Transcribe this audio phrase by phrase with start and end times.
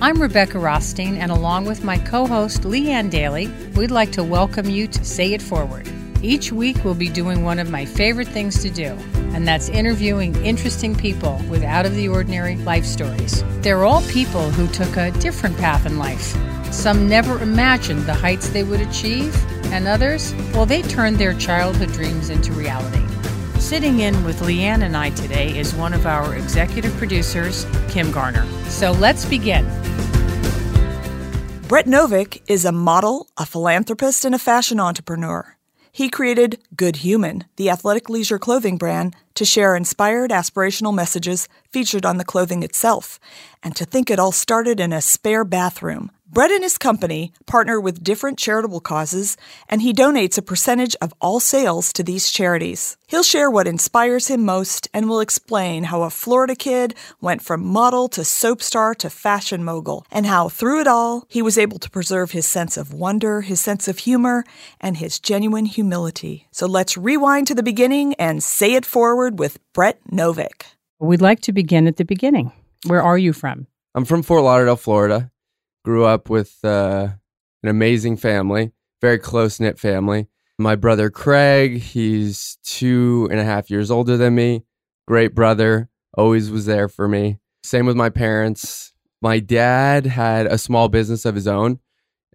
[0.00, 4.70] I'm Rebecca Rothstein, and along with my co host Leanne Daly, we'd like to welcome
[4.70, 5.90] you to Say It Forward.
[6.22, 8.96] Each week, we'll be doing one of my favorite things to do,
[9.34, 13.42] and that's interviewing interesting people with out of the ordinary life stories.
[13.60, 16.36] They're all people who took a different path in life.
[16.72, 19.34] Some never imagined the heights they would achieve,
[19.72, 23.04] and others, well, they turned their childhood dreams into reality.
[23.58, 27.66] Sitting in with Leanne and I today is one of our executive producers,
[27.98, 28.46] Kim Garner.
[28.68, 29.64] So let's begin.
[31.66, 35.56] Brett Novek is a model, a philanthropist, and a fashion entrepreneur.
[35.90, 42.06] He created Good Human, the athletic leisure clothing brand, to share inspired, aspirational messages featured
[42.06, 43.18] on the clothing itself,
[43.64, 46.12] and to think it all started in a spare bathroom.
[46.30, 51.14] Brett and his company partner with different charitable causes, and he donates a percentage of
[51.22, 52.98] all sales to these charities.
[53.06, 57.66] He'll share what inspires him most and will explain how a Florida kid went from
[57.66, 61.78] model to soap star to fashion mogul, and how through it all, he was able
[61.78, 64.44] to preserve his sense of wonder, his sense of humor,
[64.82, 66.46] and his genuine humility.
[66.50, 70.66] So let's rewind to the beginning and say it forward with Brett Novek.
[71.00, 72.52] We'd like to begin at the beginning.
[72.86, 73.66] Where are you from?
[73.94, 75.30] I'm from Fort Lauderdale, Florida.
[75.88, 77.08] Grew up with uh,
[77.62, 80.26] an amazing family, very close knit family.
[80.58, 84.64] My brother Craig, he's two and a half years older than me.
[85.06, 87.38] Great brother, always was there for me.
[87.62, 88.92] Same with my parents.
[89.22, 91.78] My dad had a small business of his own,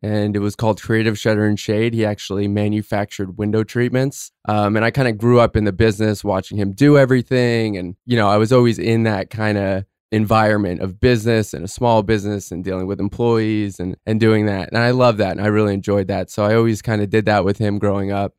[0.01, 1.93] and it was called Creative Shutter and Shade.
[1.93, 4.31] He actually manufactured window treatments.
[4.45, 7.77] Um, and I kind of grew up in the business watching him do everything.
[7.77, 11.67] And, you know, I was always in that kind of environment of business and a
[11.67, 14.70] small business and dealing with employees and, and doing that.
[14.70, 15.31] And I love that.
[15.31, 16.30] And I really enjoyed that.
[16.30, 18.36] So I always kind of did that with him growing up.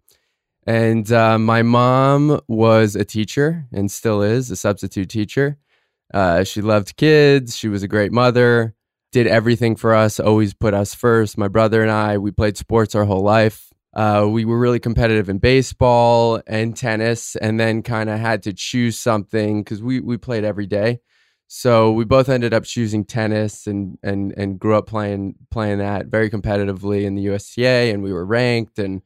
[0.67, 5.59] And uh, my mom was a teacher and still is a substitute teacher.
[6.13, 7.57] Uh, she loved kids.
[7.57, 8.75] She was a great mother,
[9.11, 11.37] did everything for us, always put us first.
[11.37, 13.73] My brother and I, we played sports our whole life.
[13.95, 18.53] Uh, we were really competitive in baseball and tennis, and then kind of had to
[18.53, 21.01] choose something because we, we played every day.
[21.47, 26.07] So we both ended up choosing tennis and and and grew up playing playing that
[26.07, 28.79] very competitively in the USTA and we were ranked.
[28.79, 29.03] And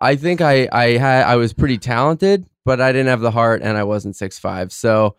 [0.00, 3.62] I think I I had I was pretty talented, but I didn't have the heart
[3.62, 4.72] and I wasn't six five.
[4.72, 5.16] So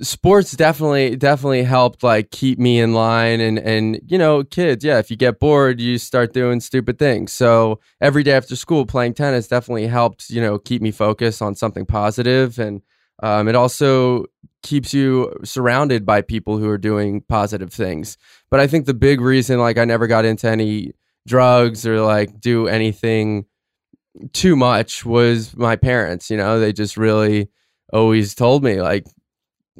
[0.00, 4.98] sports definitely definitely helped like keep me in line and and you know kids yeah
[4.98, 7.32] if you get bored you start doing stupid things.
[7.32, 11.54] So every day after school playing tennis definitely helped you know keep me focused on
[11.54, 12.58] something positive.
[12.58, 12.82] And
[13.22, 14.26] um, it also
[14.62, 18.16] keeps you surrounded by people who are doing positive things.
[18.50, 20.92] But I think the big reason, like, I never got into any
[21.26, 23.46] drugs or like do anything
[24.32, 26.30] too much was my parents.
[26.30, 27.48] You know, they just really
[27.92, 29.06] always told me, like,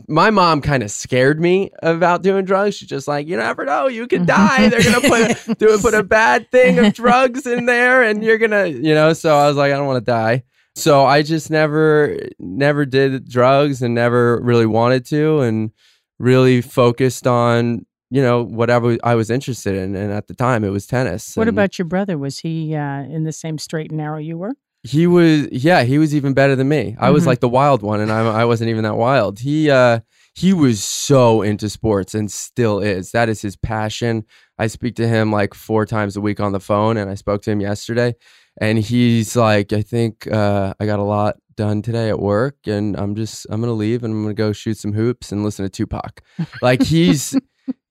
[0.09, 2.77] my mom kind of scared me about doing drugs.
[2.77, 4.69] She's just like, you never know, you could die.
[4.69, 8.67] They're gonna put do put a bad thing of drugs in there, and you're gonna,
[8.67, 9.13] you know.
[9.13, 10.45] So I was like, I don't want to die.
[10.75, 15.71] So I just never never did drugs and never really wanted to and
[16.19, 20.71] really focused on, you know, whatever I was interested in and at the time it
[20.71, 21.37] was tennis.
[21.37, 22.17] What And about your brother?
[22.17, 24.55] Was he uh, in the same straight and narrow you were?
[24.85, 26.97] He was yeah, he was even better than me.
[26.99, 27.27] I was Mhm.
[27.27, 29.41] like the wild one and I I wasn't even that wild.
[29.41, 30.01] He uh
[30.35, 33.11] he was so into sports and still is.
[33.13, 34.25] That is his passion.
[34.59, 37.43] I speak to him like four times a week on the phone and I spoke
[37.43, 38.15] to him yesterday
[38.61, 42.97] and he's like, I think uh, I got a lot done today at work, and
[42.97, 45.71] I'm just I'm gonna leave and I'm gonna go shoot some hoops and listen to
[45.71, 46.23] Tupac.
[46.61, 47.37] Like he's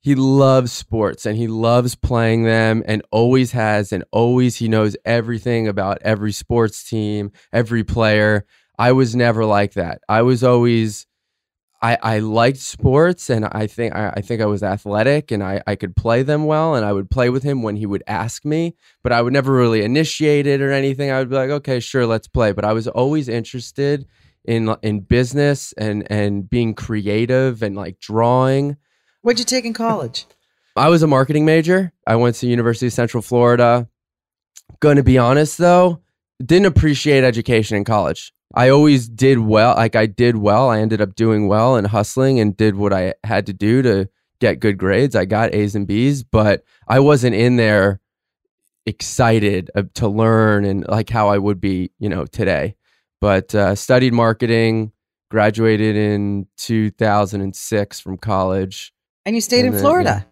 [0.01, 4.97] he loves sports and he loves playing them and always has and always he knows
[5.05, 8.45] everything about every sports team, every player.
[8.79, 10.01] I was never like that.
[10.09, 11.05] I was always
[11.81, 15.64] I, I liked sports and I think I, I think I was athletic and I,
[15.66, 18.46] I could play them well and I would play with him when he would ask
[18.46, 21.09] me, but I would never really initiate it or anything.
[21.09, 22.52] I would be like, okay, sure, let's play.
[22.52, 24.06] But I was always interested
[24.46, 28.77] in in business and and being creative and like drawing.
[29.22, 30.25] What'd you take in college?
[30.75, 31.94] I was a marketing major.
[32.06, 33.88] I went to University of Central Florida.
[34.80, 36.01] Going to be honest though,
[36.44, 38.34] didn't appreciate education in college.
[38.53, 39.75] I always did well.
[39.75, 40.69] Like I did well.
[40.69, 44.09] I ended up doing well and hustling and did what I had to do to
[44.39, 45.15] get good grades.
[45.15, 48.00] I got A's and B's, but I wasn't in there
[48.86, 52.75] excited to learn and like how I would be, you know, today.
[53.19, 54.92] But uh, studied marketing,
[55.30, 58.94] graduated in 2006 from college.
[59.25, 60.27] And you stayed And in then, Florida.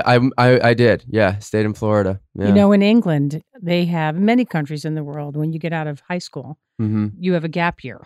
[0.00, 1.04] I, I I did.
[1.08, 2.20] Yeah, stayed in Florida.
[2.34, 2.48] Yeah.
[2.48, 5.36] You know, in England, they have many countries in the world.
[5.36, 8.00] When you get out of high school, hmm you have a gap year,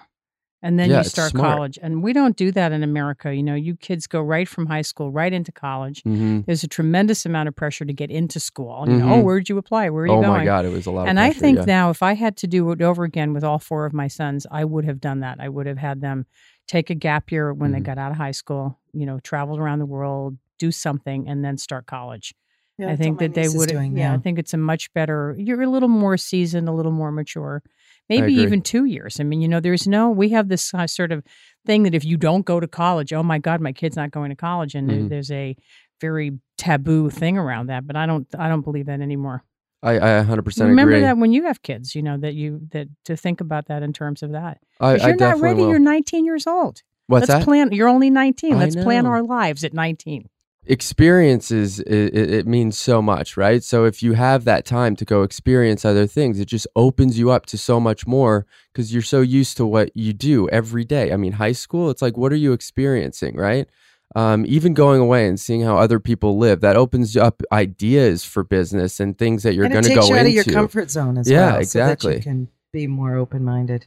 [0.63, 1.79] and then Yeah, you start college.
[1.81, 3.35] And we don't do that in America.
[3.35, 6.03] You know, you kids go right from high school right into college.
[6.03, 8.85] hmm There's a tremendous amount of pressure to get into school.
[8.89, 9.91] You know, oh, where did you apply?
[9.91, 10.39] Where are you Oh going?
[10.39, 11.09] my God, it was a lot.
[11.09, 11.65] and I think yeah.
[11.67, 14.47] now, if I had to do it over again with all four of my sons,
[14.51, 15.39] I would have done that.
[15.41, 16.27] I would have had them
[16.67, 17.85] take a gap year when they Mhm.
[17.85, 21.59] got out of high school, you know, travel around the world, do something, and then
[21.59, 22.35] start college.
[22.79, 23.71] Yeah, I think that they would.
[23.95, 25.35] Yeah, I think it's a much better.
[25.39, 27.63] You're a little more seasoned, a little more mature.
[28.09, 29.19] Maybe even two years.
[29.19, 30.11] I mean, you know, there's no.
[30.11, 31.25] We have this sort of
[31.65, 34.29] thing that if you don't go to college, oh my God, my kid's not going
[34.31, 35.09] to college, and Mhm.
[35.09, 35.57] there's a
[36.01, 37.87] very taboo thing around that.
[37.87, 38.27] But I don't.
[38.39, 39.43] I don't believe that anymore.
[39.83, 41.01] I, I 100% Remember agree.
[41.03, 43.93] that when you have kids, you know that you that to think about that in
[43.93, 44.59] terms of that.
[44.81, 45.61] I you're not definitely ready.
[45.63, 45.71] will.
[45.71, 46.83] You're 19 years old.
[47.09, 47.45] What's Let's that?
[47.45, 47.73] plan.
[47.73, 48.55] You're only 19.
[48.55, 50.29] I Let's plan our lives at 19.
[50.67, 55.23] Experiences it, it, means so much right so if you have that time to go
[55.23, 59.21] experience other things it just opens you up to so much more because you're so
[59.21, 62.37] used to what you do every day i mean high school it's like what are
[62.37, 63.69] you experiencing right
[64.15, 68.45] um, even going away and seeing how other people live that opens up ideas for
[68.45, 71.19] business and things that you're going to go you out into of your comfort zone
[71.19, 71.65] as Yeah, well.
[71.65, 72.15] So that exactly.
[72.17, 73.87] you can be more open minded.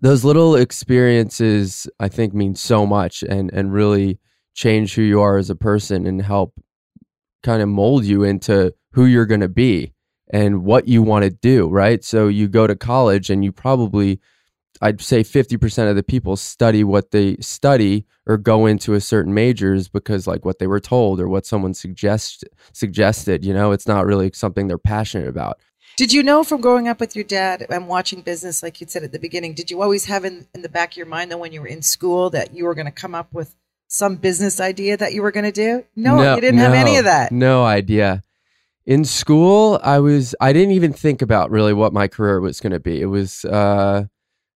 [0.00, 4.18] those little experiences i think mean so much and and really
[4.58, 6.52] change who you are as a person and help
[7.44, 9.92] kind of mold you into who you're going to be
[10.30, 12.02] and what you want to do right?
[12.02, 14.20] So you go to college and you probably
[14.80, 19.34] i'd say 50% of the people study what they study or go into a certain
[19.34, 23.70] majors because like what they were told or what someone suggest suggested you know?
[23.70, 25.58] It's not really something they're passionate about.
[25.96, 29.02] Did you know from growing up with your dad and watching business, like you said
[29.02, 31.38] at the beginning, did you always have in, in the back of your mind, though,
[31.38, 33.56] when you were in school, that you were going to come up with
[33.88, 35.84] some business idea that you were going to do?
[35.96, 37.32] No, you didn't have any of that.
[37.32, 38.22] No idea.
[38.86, 42.72] In school, I was I didn't even think about really what my career was going
[42.72, 43.00] to be.
[43.00, 44.04] It was uh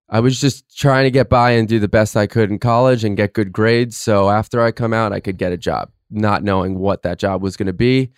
[0.09, 3.05] I was just trying to get by and do the best I could in college
[3.05, 6.43] and get good grades so after I come out I could get a job, not
[6.43, 8.13] knowing what that job was going to be.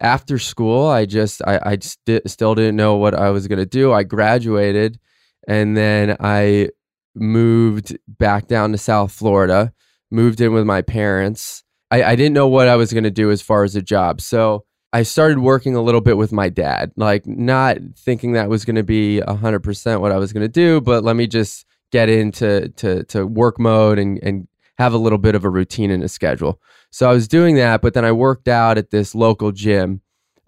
[0.00, 3.66] After school, I just I I st- still didn't know what I was going to
[3.66, 3.92] do.
[3.92, 4.98] I graduated
[5.46, 6.70] and then I
[7.14, 9.72] moved back down to South Florida,
[10.10, 11.64] moved in with my parents.
[11.90, 14.20] I, I didn't know what I was going to do as far as a job.
[14.20, 18.64] So I started working a little bit with my dad, like not thinking that was
[18.64, 22.08] going to be 100% what I was going to do, but let me just get
[22.08, 24.48] into to, to work mode and, and
[24.78, 26.60] have a little bit of a routine and a schedule.
[26.90, 30.00] So I was doing that, but then I worked out at this local gym.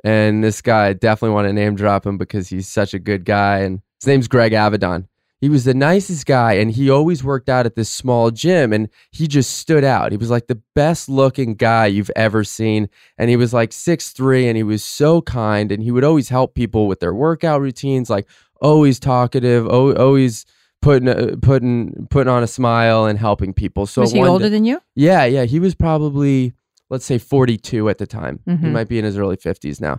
[0.04, 3.24] And this guy I definitely want to name drop him because he's such a good
[3.24, 3.58] guy.
[3.60, 5.06] And his name's Greg Avedon.
[5.42, 8.88] He was the nicest guy, and he always worked out at this small gym, and
[9.10, 10.12] he just stood out.
[10.12, 14.10] He was like the best looking guy you've ever seen, and he was like six
[14.10, 17.60] three, and he was so kind, and he would always help people with their workout
[17.60, 18.28] routines, like
[18.60, 20.46] always talkative, always
[20.80, 23.86] putting uh, putting putting on a smile and helping people.
[23.86, 24.80] So Was he older day- than you?
[24.94, 25.44] yeah, yeah.
[25.44, 26.52] He was probably,
[26.88, 28.38] let's say, 42 at the time.
[28.46, 28.70] He Mhm.
[28.72, 29.98] might be in his early 50s now.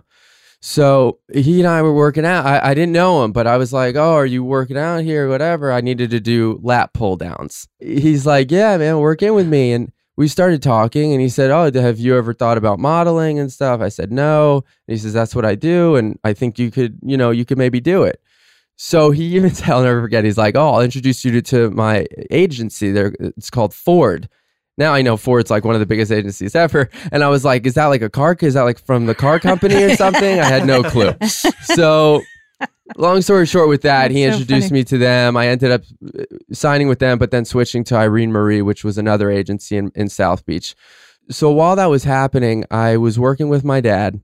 [0.66, 2.46] So he and I were working out.
[2.46, 5.28] I, I didn't know him, but I was like, Oh, are you working out here?
[5.28, 5.70] Whatever.
[5.70, 7.68] I needed to do lat pull downs.
[7.80, 9.74] He's like, Yeah, man, work in with me.
[9.74, 13.52] And we started talking, and he said, Oh, have you ever thought about modeling and
[13.52, 13.82] stuff?
[13.82, 14.64] I said, No.
[14.88, 15.96] And he says, That's what I do.
[15.96, 18.22] And I think you could, you know, you could maybe do it.
[18.76, 20.24] So he even I'll never forget.
[20.24, 22.90] He's like, "Oh, I'll introduce you to, to my agency.
[22.90, 24.30] There, it's called Ford."
[24.76, 27.66] Now I know Ford's like one of the biggest agencies ever, and I was like,
[27.66, 28.36] "Is that like a car?
[28.40, 31.12] Is that like from the car company or something?" I had no clue.
[31.62, 32.22] So,
[32.96, 34.80] long story short, with that, he That's so introduced funny.
[34.80, 35.36] me to them.
[35.36, 38.98] I ended up uh, signing with them, but then switching to Irene Marie, which was
[38.98, 40.74] another agency in, in South Beach.
[41.30, 44.20] So while that was happening, I was working with my dad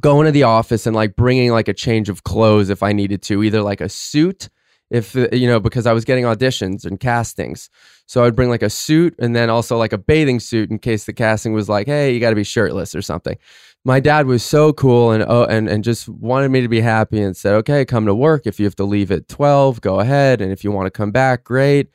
[0.00, 3.22] going to the office and like bringing like a change of clothes if I needed
[3.22, 4.48] to, either like a suit,
[4.94, 7.68] if uh, you know, because I was getting auditions and castings.
[8.06, 11.04] So I'd bring like a suit and then also like a bathing suit in case
[11.04, 13.36] the casting was like, hey, you got to be shirtless or something.
[13.84, 17.20] My dad was so cool and oh, and and just wanted me to be happy
[17.20, 18.46] and said, okay, come to work.
[18.46, 21.10] If you have to leave at twelve, go ahead, and if you want to come
[21.10, 21.88] back, great.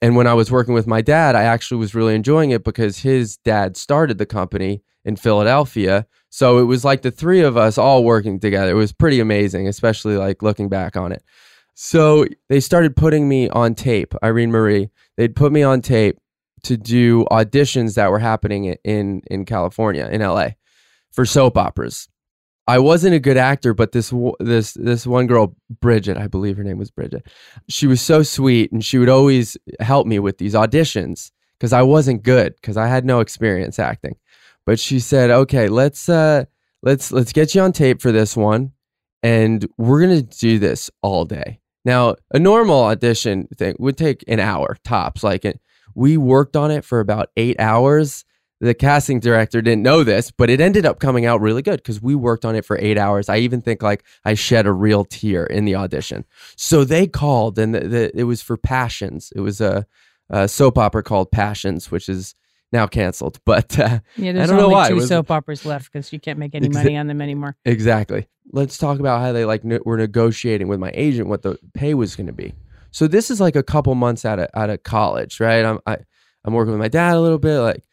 [0.00, 2.98] And when I was working with my dad, I actually was really enjoying it because
[2.98, 6.06] his dad started the company in Philadelphia.
[6.30, 8.70] So it was like the three of us all working together.
[8.70, 11.22] It was pretty amazing, especially like looking back on it.
[11.80, 14.90] So they started putting me on tape, Irene Marie.
[15.16, 16.18] They'd put me on tape
[16.64, 20.48] to do auditions that were happening in in California, in LA,
[21.12, 22.08] for soap operas.
[22.66, 26.64] I wasn't a good actor, but this this this one girl, Bridget, I believe her
[26.64, 27.28] name was Bridget.
[27.68, 31.30] She was so sweet, and she would always help me with these auditions
[31.60, 34.16] because I wasn't good because I had no experience acting.
[34.66, 36.46] But she said, "Okay, let's uh,
[36.82, 38.72] let's let's get you on tape for this one,
[39.22, 41.60] and we're gonna do this all day.
[41.84, 45.22] Now, a normal audition thing would take an hour tops.
[45.22, 45.60] Like it,
[45.94, 48.24] we worked on it for about eight hours.
[48.60, 52.02] The casting director didn't know this, but it ended up coming out really good because
[52.02, 53.28] we worked on it for eight hours.
[53.28, 56.24] I even think like I shed a real tear in the audition.
[56.56, 59.32] So they called, and the, the, it was for Passions.
[59.36, 59.86] It was a,
[60.28, 62.34] a soap opera called Passions, which is
[62.72, 63.38] now canceled.
[63.44, 64.88] But uh, Yeah, there's don't know only why.
[64.88, 67.56] Two was- soap operas left because you can't make any Exa- money on them anymore.
[67.64, 68.28] Exactly.
[68.52, 71.94] Let's talk about how they like ne- were negotiating with my agent what the pay
[71.94, 72.54] was going to be.
[72.90, 75.64] So this is like a couple months out of out of college, right?
[75.64, 75.98] I'm I,
[76.44, 77.58] I'm working with my dad a little bit.
[77.60, 77.84] Like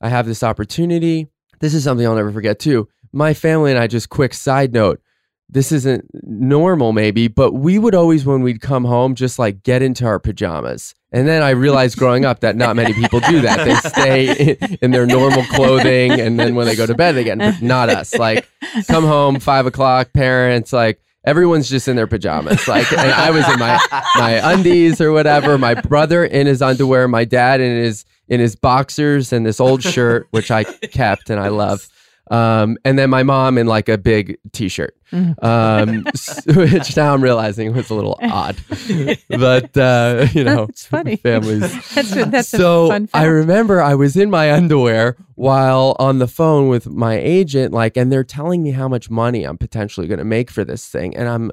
[0.00, 1.28] I have this opportunity.
[1.60, 2.88] This is something I'll never forget too.
[3.12, 3.86] My family and I.
[3.88, 5.00] Just quick side note.
[5.48, 9.82] This isn't normal, maybe, but we would always, when we'd come home, just like get
[9.82, 10.94] into our pajamas.
[11.12, 13.64] And then I realized growing up that not many people do that.
[13.64, 17.38] They stay in, their normal clothing, and then when they go to bed, they get.
[17.38, 18.14] But not us.
[18.14, 18.48] Like
[18.86, 23.48] come home five o'clock parents like everyone's just in their pajamas like and i was
[23.48, 23.78] in my
[24.16, 28.56] my undies or whatever my brother in his underwear my dad in his in his
[28.56, 31.88] boxers and this old shirt which i kept and i love
[32.30, 34.96] um, and then my mom in like a big t-shirt
[35.42, 36.04] um,
[36.46, 38.56] which now i'm realizing was a little odd
[39.28, 41.16] but uh, you know It's funny.
[41.16, 41.60] families
[41.94, 42.88] That's that's so.
[43.14, 47.96] I remember I was in my underwear while on the phone with my agent, like,
[47.96, 51.16] and they're telling me how much money I'm potentially going to make for this thing,
[51.16, 51.50] and I'm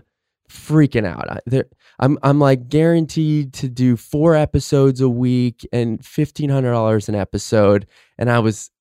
[0.50, 1.30] freaking out.
[1.30, 1.64] I,
[2.00, 7.16] I'm I'm like guaranteed to do four episodes a week and fifteen hundred dollars an
[7.16, 7.86] episode,
[8.18, 8.72] and I was.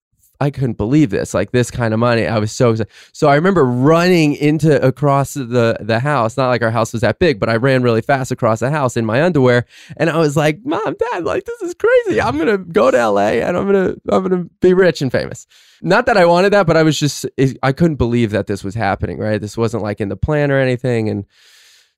[0.41, 2.25] I couldn't believe this, like this kind of money.
[2.25, 2.91] I was so excited.
[3.13, 6.35] So I remember running into across the the house.
[6.35, 8.97] Not like our house was that big, but I ran really fast across the house
[8.97, 9.65] in my underwear,
[9.97, 12.19] and I was like, "Mom, Dad, like this is crazy.
[12.19, 15.45] I'm gonna go to LA and I'm gonna I'm gonna be rich and famous."
[15.83, 17.27] Not that I wanted that, but I was just
[17.61, 19.19] I couldn't believe that this was happening.
[19.19, 21.25] Right, this wasn't like in the plan or anything, and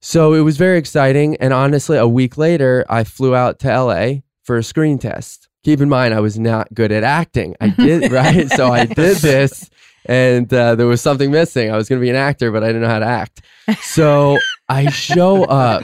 [0.02, 1.38] so it was very exciting.
[1.38, 5.48] And honestly, a week later, I flew out to LA for a screen test.
[5.64, 7.56] Keep in mind, I was not good at acting.
[7.62, 9.70] I did right, so I did this,
[10.06, 11.72] and uh, there was something missing.
[11.72, 13.42] I was going to be an actor, but I didn't know how to act.
[13.82, 15.84] So I show up.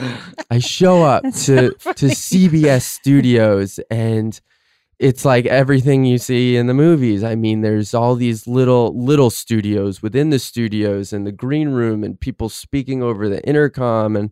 [0.50, 2.06] I show up That's to so to.
[2.06, 4.38] CBS Studios, and
[4.98, 7.24] it's like everything you see in the movies.
[7.24, 12.04] I mean, there's all these little little studios within the studios, and the green room,
[12.04, 14.30] and people speaking over the intercom, and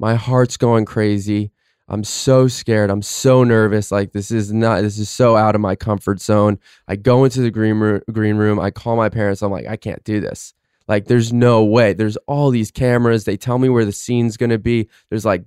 [0.00, 1.52] my heart's going crazy.
[1.88, 2.90] I'm so scared.
[2.90, 3.90] I'm so nervous.
[3.90, 4.82] Like this is not.
[4.82, 6.58] This is so out of my comfort zone.
[6.86, 8.02] I go into the green room.
[8.12, 8.60] Green room.
[8.60, 9.42] I call my parents.
[9.42, 10.54] I'm like, I can't do this.
[10.86, 11.92] Like, there's no way.
[11.92, 13.24] There's all these cameras.
[13.24, 14.88] They tell me where the scene's gonna be.
[15.10, 15.44] There's like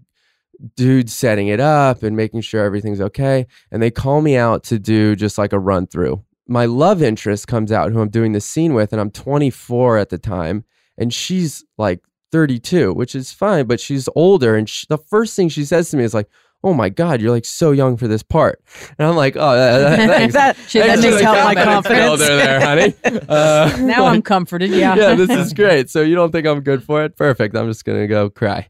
[0.75, 3.47] dudes setting it up and making sure everything's okay.
[3.71, 6.23] And they call me out to do just like a run through.
[6.47, 10.09] My love interest comes out, who I'm doing the scene with, and I'm 24 at
[10.09, 10.65] the time,
[10.97, 14.55] and she's like 32, which is fine, but she's older.
[14.55, 16.27] And sh the first thing she says to me is like,
[16.63, 18.61] "Oh my God, you're like so young for this part,"
[18.97, 21.63] and I'm like, "Oh, uh, thanks." that, Shit, that that makes makes help my that
[21.65, 22.19] confidence.
[22.19, 22.93] Builder there, honey.
[23.29, 24.71] Uh, now I'm comforted.
[24.71, 24.95] Yeah.
[24.95, 25.89] yeah, this is great.
[25.89, 27.15] So you don't think I'm good for it?
[27.15, 27.55] Perfect.
[27.55, 28.69] I'm just gonna go cry.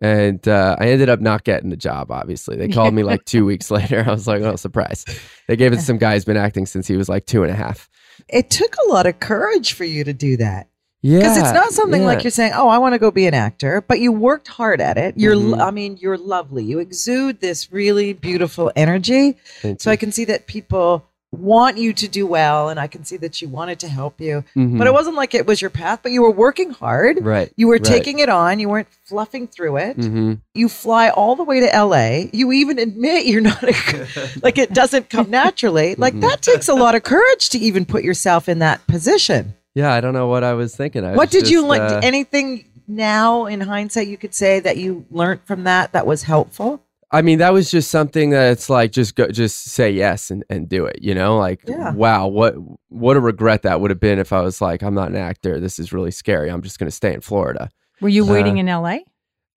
[0.00, 2.10] And uh, I ended up not getting the job.
[2.10, 4.02] Obviously, they called me like two weeks later.
[4.04, 5.04] I was like, "Oh, surprise!"
[5.46, 7.52] They gave it to some guy who's been acting since he was like two and
[7.52, 7.88] a half.
[8.28, 10.68] It took a lot of courage for you to do that.
[11.02, 12.06] Yeah, Because it's not something yeah.
[12.06, 14.80] like you're saying, "Oh, I want to go be an actor," but you worked hard
[14.80, 15.14] at it.
[15.16, 15.60] You're, Mhm.
[15.60, 16.62] I mean, you're lovely.
[16.64, 19.36] You exude this really beautiful energy.
[19.62, 19.92] Thank So you.
[19.92, 23.40] I can see that people want you to do well, and I can see that
[23.40, 24.44] you wanted to help you.
[24.54, 24.76] Mhm.
[24.78, 26.00] But it wasn't like it was your path.
[26.02, 27.24] But you were working hard.
[27.24, 27.50] right.
[27.56, 27.84] You were right.
[27.84, 28.60] taking it on.
[28.60, 29.96] You weren't fluffing through it.
[29.96, 32.28] hmm You fly all the way to LA.
[32.34, 33.74] You even admit you're not a,
[34.42, 35.94] like it doesn't come naturally.
[35.96, 36.20] Like Mhm.
[36.20, 39.54] that takes a lot of courage to even put yourself in that position.
[39.74, 41.04] Yeah, I don't know what I was thinking.
[41.04, 41.80] I what was did you just, like?
[41.80, 46.22] uh, anything now in hindsight you could say that you learned from that that was
[46.24, 46.82] helpful?
[47.14, 50.66] I mean, that was just something that's like just go, just say yes and, and
[50.68, 50.98] do it.
[51.02, 51.92] You know, like Yeah.
[51.92, 52.54] wow, what
[52.88, 55.60] what a regret that would have been if I was like, I'm not an actor.
[55.60, 56.50] This is really scary.
[56.50, 57.70] I'm just going to stay in Florida.
[58.00, 58.98] Were you waiting Uh, in LA?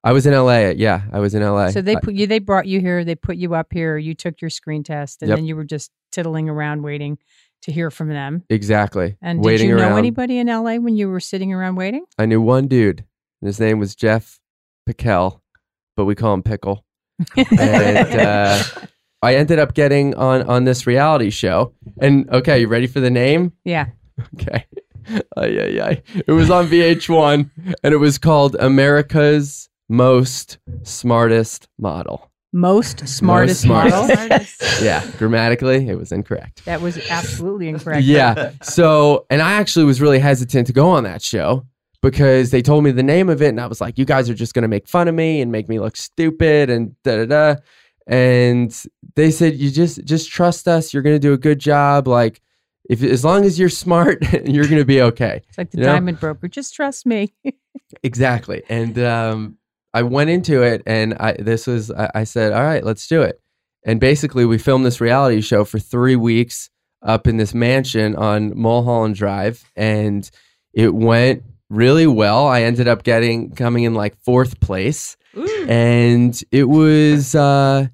[0.03, 0.69] I was in LA.
[0.75, 1.69] Yeah, I was in LA.
[1.71, 2.27] So they put you.
[2.27, 3.03] They brought you here.
[3.03, 3.97] They put you up here.
[3.97, 5.37] You took your screen test, and Yep.
[5.37, 7.17] then you were just tiddling around waiting
[7.65, 8.43] to hear from them.
[8.49, 9.17] exactly.
[9.21, 9.97] And waiting did you know around.
[9.99, 12.05] anybody in LA when you were sitting around waiting?
[12.17, 13.03] I knew one dude.
[13.41, 14.39] and His name was Jeff
[14.87, 15.41] Pickell,
[15.97, 16.85] but we call him Pickle.
[17.35, 18.63] and uh,
[19.21, 21.73] I ended up getting on on this reality show.
[21.99, 23.53] And okay, you ready for the name?
[23.63, 23.87] yeah.
[24.39, 24.65] Okay.
[25.37, 25.95] Uh, yeah, yeah.
[26.25, 27.49] It was on VH1
[27.83, 32.31] and it was called America's Most Smartest Model.
[32.55, 34.07] Most smartest model.
[34.07, 34.61] smartest.
[34.81, 36.63] Yeah, grammatically, it was incorrect.
[36.65, 38.03] that was absolutely incorrect.
[38.03, 38.51] Yeah.
[38.61, 41.65] So, and I actually was really hesitant to go on that show
[42.01, 44.33] because they told me the name of it and I was like, you guys are
[44.33, 47.25] just going to make fun of me and make me look stupid and da da
[47.25, 47.55] da.
[48.07, 48.73] And
[49.15, 50.93] they said, you just just trust us.
[50.93, 52.07] You're going to do a good job.
[52.07, 52.41] Like
[52.89, 55.41] if as long as you're smart, you're going to be okay.
[55.49, 55.93] It's like the You know?
[55.93, 56.47] diamond broker.
[56.47, 57.33] Just trust me.
[58.03, 58.63] Exactly.
[58.69, 59.57] And um,
[59.95, 63.21] I went into it, and I this was I, I said, all right, let's do
[63.21, 63.39] it.
[63.85, 66.69] And basically, we filmed this reality show for three weeks
[67.01, 70.29] up in this mansion on Mulholland Drive, and
[70.73, 72.45] it went really well.
[72.45, 75.15] I ended up getting coming in like fourth place,
[75.69, 77.33] and it was.
[77.33, 77.87] Uh,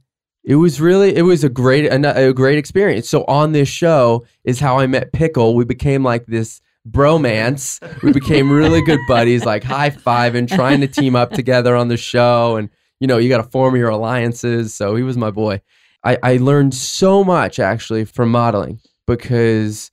[0.43, 3.08] it was really it was a great a, a great experience.
[3.08, 5.53] So on this show is how I met Pickle.
[5.53, 7.80] We became like this bromance.
[8.02, 11.88] We became really good buddies, like high five and trying to team up together on
[11.88, 12.56] the show.
[12.56, 12.70] And
[13.00, 14.74] you know, you got to form your alliances.
[14.74, 15.62] So he was my boy.
[16.04, 19.92] I, I learned so much actually from modeling because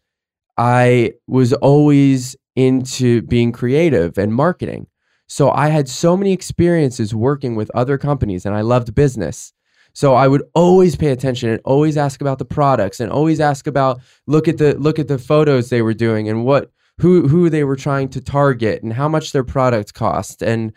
[0.56, 4.86] I was always into being creative and marketing.
[5.26, 9.52] So I had so many experiences working with other companies and I loved business.
[9.92, 13.66] So I would always pay attention and always ask about the products and always ask
[13.66, 17.48] about look at the look at the photos they were doing and what who who
[17.48, 20.72] they were trying to target and how much their product cost and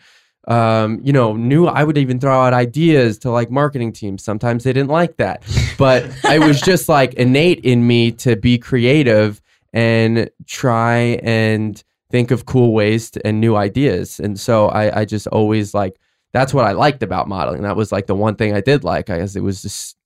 [0.48, 4.24] um, you know knew I would even throw out ideas to like marketing teams.
[4.24, 5.44] Sometimes they didn't like that,
[5.78, 9.40] but I was just like innate in me to be creative
[9.72, 14.20] and try and think of cool ways to, and new ideas.
[14.20, 15.98] And so I, I just always like
[16.32, 17.62] that's what I liked about modeling.
[17.62, 19.10] That was like the one thing I did like.
[19.10, 19.96] I guess it was just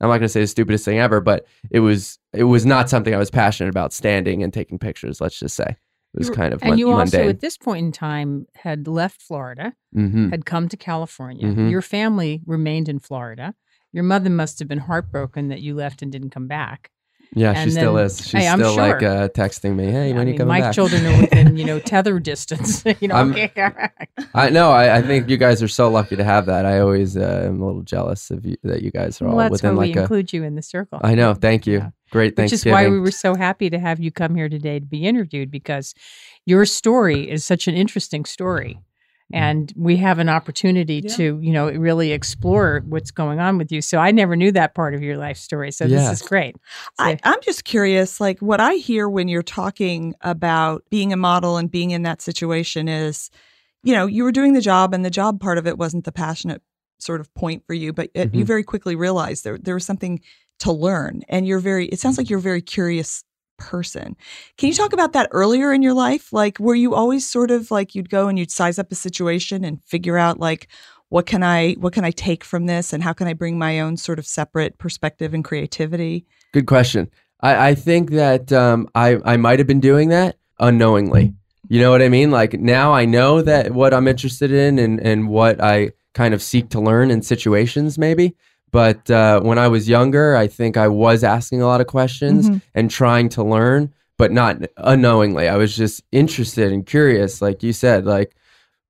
[0.00, 3.14] I'm not gonna say the stupidest thing ever, but it was it was not something
[3.14, 5.20] I was passionate about standing and taking pictures.
[5.20, 7.28] Let's just say it was kind of and mun- you also, mundane.
[7.28, 11.46] at this point in time, had left Florida, hmm had come to California.
[11.46, 11.70] Mhm.
[11.70, 13.54] Your family remained in Florida.
[13.92, 16.90] Your mother must have been heartbroken that you left and didn't come back.
[17.34, 18.18] Yeah, she and still is.
[18.20, 20.68] She's Hey, still like uh, texting me, "Hey, I when you mean, coming my back?"
[20.68, 22.84] My children are within, you know, tether distance.
[23.00, 23.34] you know.
[24.34, 24.70] I know.
[24.70, 26.64] I, I think you guys are so lucky to have that.
[26.64, 29.50] I always uh, am a little jealous of you that you guys are all well,
[29.50, 30.02] that's why within we a.
[30.02, 31.00] include you in the circle.
[31.02, 31.34] I know.
[31.34, 31.78] Thank you.
[31.78, 31.90] Yeah.
[32.10, 34.86] Great Which is why we were so happy to have you come here today to
[34.86, 35.92] be interviewed because
[36.44, 38.78] your story is such an interesting story.
[39.32, 39.42] Mm-hmm.
[39.42, 41.16] And we have an opportunity Yeah.
[41.16, 43.80] to, you know, really explore what's going on with you.
[43.82, 45.72] So I never knew that part of your life story.
[45.72, 45.98] So Yeah.
[46.10, 46.54] this is great.
[46.98, 51.16] So- I, I'm just curious, like what I hear when you're talking about being a
[51.16, 53.30] model and being in that situation is,
[53.82, 56.12] you know, you were doing the job and the job part of it wasn't the
[56.12, 56.62] passionate
[56.98, 58.46] sort of point for you, but it, you Mhm.
[58.46, 60.20] very quickly realized there, there was something
[60.60, 61.22] to learn.
[61.28, 63.22] And you're very, it sounds like you're very curious
[63.56, 64.16] person.
[64.56, 66.32] Can you talk about that earlier in your life?
[66.32, 69.64] Like, were you always sort of like you'd go and you'd size up a situation
[69.64, 70.68] and figure out like,
[71.08, 73.80] what can I what can I take from this and how can I bring my
[73.80, 76.26] own sort of separate perspective and creativity?
[76.52, 77.10] Good question.
[77.40, 81.34] I, I think that um, I I might have been doing that unknowingly.
[81.68, 82.30] You know what I mean?
[82.30, 86.42] Like now I know that what I'm interested in and and what I kind of
[86.42, 88.34] seek to learn in situations maybe.
[88.72, 92.50] But uh, when I was younger, I think I was asking a lot of questions
[92.50, 92.62] Mhm.
[92.74, 95.48] and trying to learn, but not unknowingly.
[95.48, 98.34] I was just interested and curious, like you said, like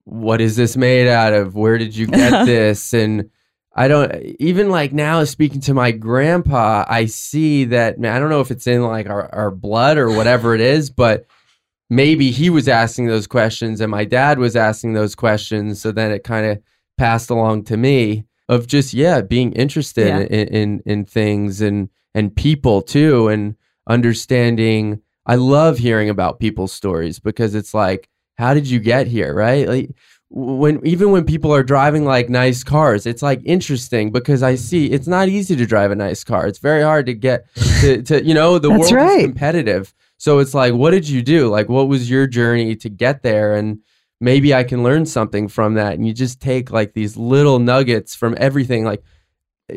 [0.04, 1.56] what is this made out of?
[1.56, 2.92] Where did you get this?
[2.94, 3.28] And
[3.74, 8.30] I don't even like now speaking to my grandpa, I see that man, I don't
[8.30, 11.26] know if it's in like our, our blood or whatever it is, but
[11.90, 15.80] maybe he was asking those questions and my dad was asking those questions.
[15.80, 16.58] So then it kind of
[16.98, 20.20] passed along to me of just, yeah, being interested Yeah.
[20.20, 23.28] in, in, in things and, and people too.
[23.28, 23.56] And
[23.88, 29.34] understanding, I love hearing about people's stories because it's like, how did you get here?
[29.34, 29.66] Right.
[29.66, 29.90] Like,
[30.28, 34.86] when even when people are driving like nice cars it's like interesting because i see
[34.90, 37.46] it's not easy to drive a nice car it's very hard to get
[37.80, 39.20] to, to you know the world right.
[39.20, 42.88] is competitive so it's like what did you do like what was your journey to
[42.88, 43.78] get there and
[44.20, 48.14] maybe i can learn something from that and you just take like these little nuggets
[48.14, 49.02] from everything like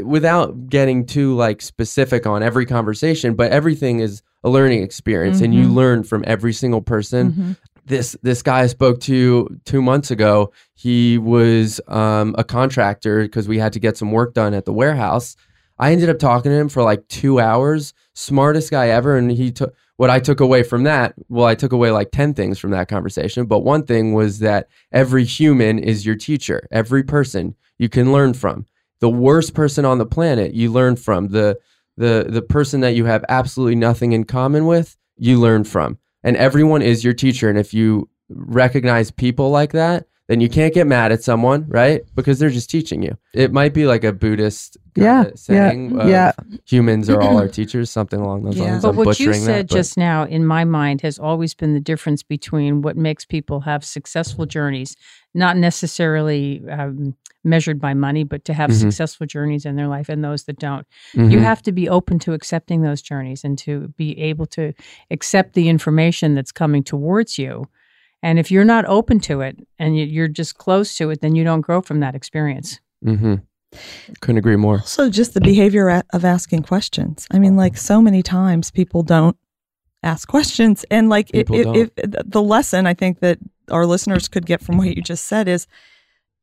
[0.03, 5.53] without getting too like specific on every conversation but everything is a learning experience and
[5.53, 5.73] you Mhm.
[5.73, 7.57] learn from every single person Mhm.
[7.85, 10.51] this this guy I spoke to two months ago.
[10.75, 14.71] He was um, a contractor because we had to get some work done at the
[14.73, 15.35] warehouse.
[15.79, 17.93] I ended up talking to him for like two hours.
[18.13, 21.13] Smartest guy ever, and he took what I took away from that.
[21.27, 24.69] Well, I took away like ten things from that conversation, but one thing was that
[24.93, 26.65] every human is your teacher.
[26.71, 28.65] Every person you can learn from.
[29.01, 31.27] The worst person on the planet you learn from.
[31.27, 31.59] The
[31.97, 36.37] the the person that you have absolutely nothing in common with you learn from and
[36.37, 40.85] everyone is your teacher and if you recognize people like that then you can't get
[40.85, 42.03] mad at someone, right?
[42.15, 43.17] Because they're just teaching you.
[43.33, 45.95] It might be like a Buddhist Yeah, saying.
[45.95, 46.31] yeah, of yeah.
[46.67, 48.71] Humans are all our teachers, something along those Yeah.
[48.73, 48.83] lines.
[48.83, 51.73] But I'm what you said that, but- just now, in my mind, has always been
[51.73, 54.95] the difference between what makes people have successful journeys,
[55.33, 58.79] not necessarily um, measured by money, but to have Mhm.
[58.81, 60.85] successful journeys in their life and those that don't.
[61.15, 61.31] Mhm.
[61.31, 64.73] You have to be open to accepting those journeys and to be able to
[65.09, 67.65] accept the information that's coming towards you.
[68.21, 71.35] And if you're not open to it and you- you're just close to it, then
[71.35, 72.79] you don't grow from that experience.
[73.05, 73.35] Mm-hmm.
[74.19, 74.81] Couldn't agree more.
[74.81, 77.27] So, just the behavior of asking questions.
[77.31, 79.37] I mean, like so many times people don't
[80.01, 80.83] ask questions.
[80.89, 83.37] And like if, People if, if the lesson I think that
[83.69, 85.67] our listeners could get from what you just said is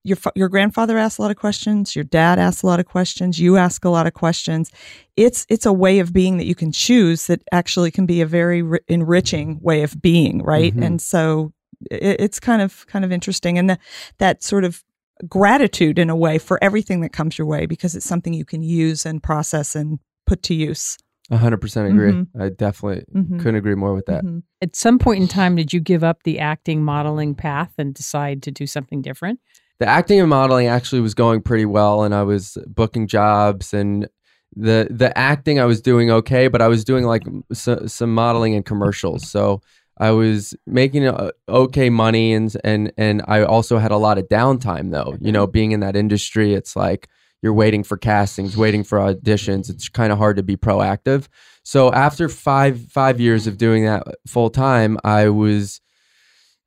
[0.05, 3.41] your your grandfather asked a lot of questions, your dad asked a lot of questions,
[3.41, 4.71] you ask a lot of questions.
[5.17, 8.27] It's it's a way of being that you can choose that actually can be a
[8.27, 10.73] very ri- enriching way of being, right?
[10.77, 10.85] Mhm.
[10.87, 11.53] And so
[11.91, 13.79] it, it's kind of kind of interesting and the,
[14.19, 14.83] that sort of
[15.29, 18.63] gratitude in a way for everything that comes your way because it's something you can
[18.63, 20.99] use and process and put to use.
[21.31, 22.13] A hundred percent agree.
[22.13, 22.27] Mhm.
[22.39, 23.39] I definitely Mhm.
[23.39, 24.25] couldn't agree more with that.
[24.25, 24.43] Mhm.
[24.63, 28.43] At some point in time, did you give up the acting modeling path and decide
[28.45, 29.41] to do something different?
[29.81, 34.09] The acting and modeling actually was going pretty well, and I was booking jobs and
[34.55, 38.55] the the acting I was doing okay, but I was doing like so, some modeling
[38.55, 39.61] and commercials, so
[39.99, 44.29] I was making uh, okay money, and and and I also had a lot of
[44.29, 45.17] downtime though.
[45.21, 47.09] You know, being in that industry, it's like
[47.43, 49.71] you're waiting for castings, waiting for auditions.
[49.71, 51.29] It's kind of hard to be proactive.
[51.63, 55.81] So after five five years of doing that full time, I was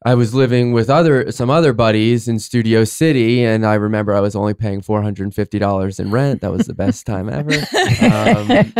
[0.05, 4.21] I was living with other some other buddies in Studio City, and I remember I
[4.21, 6.39] was only paying four hundred and fifty dollars in rent.
[6.39, 7.51] That was the best time ever.
[8.01, 8.73] Um,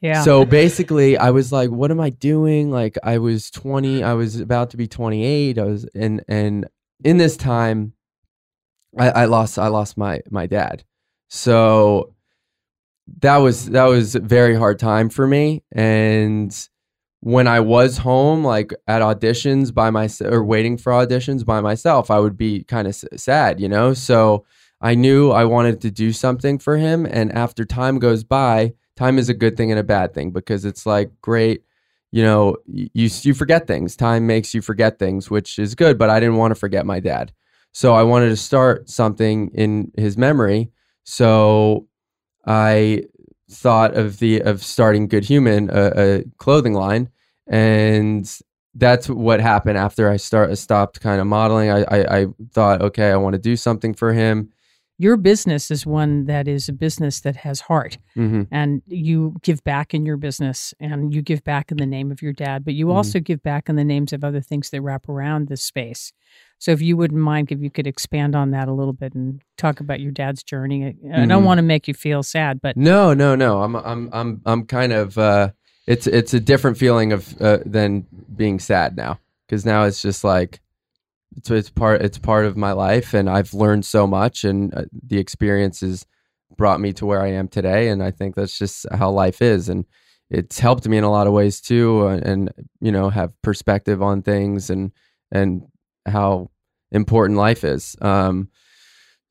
[0.00, 0.22] Yeah.
[0.22, 4.02] so basically, I was like, "What am I doing?" Like, I was twenty.
[4.02, 5.58] I was about to be twenty eight.
[5.58, 6.66] I was, and and
[7.04, 7.92] in this time,
[8.98, 10.82] I, I lost I lost my my dad.
[11.28, 12.14] So
[13.20, 15.62] that was that was a very hard time for me.
[15.70, 16.52] And
[17.24, 22.10] when I was home, like at auditions by myself or waiting for auditions by myself,
[22.10, 23.94] I would be kind of s- sad, you know.
[23.94, 24.44] So
[24.82, 27.06] I knew I wanted to do something for him.
[27.06, 30.66] And after time goes by, time is a good thing and a bad thing because
[30.66, 31.62] it's like great
[32.12, 36.10] you know you you forget things time makes you forget things which is good but
[36.10, 37.32] i didn't want to forget my dad
[37.72, 40.70] so i wanted to start something in his memory
[41.02, 41.88] so
[42.46, 43.02] i
[43.50, 47.08] thought of the of starting good human a, a clothing line
[47.46, 48.38] and
[48.74, 51.70] that's what happened after i start stopped kind of modeling.
[51.70, 54.50] I i, I thought okay i want to do something for him.
[54.96, 59.62] Your business is one that is a business that has heart hmm and you give
[59.64, 62.74] back in your business and you give back in the name of your dad but
[62.74, 62.94] you Mhm.
[62.96, 66.12] also give back in the names of other things that wrap around this space
[66.64, 69.42] so if you wouldn't mind if you could expand on that a little bit and
[69.58, 70.96] talk about your dad's journey.
[71.12, 73.62] I I don't want to make you feel sad but No, no, no.
[73.62, 75.50] I'm I'm I'm I'm kind of uh
[75.86, 79.20] it's it's a different feeling of uh, than being sad now.
[79.50, 80.62] Cuz now it's just like
[81.36, 84.84] it's it's part it's part of my life and I've learned so much and uh,
[85.06, 86.06] the experiences
[86.56, 89.68] brought me to where I am today and I think that's just how life is.
[89.68, 89.84] And
[90.30, 92.50] it's helped me in a lot of ways too uh, and
[92.80, 94.92] you know have perspective on things and
[95.30, 95.64] and
[96.06, 96.48] how
[96.94, 98.48] important life is um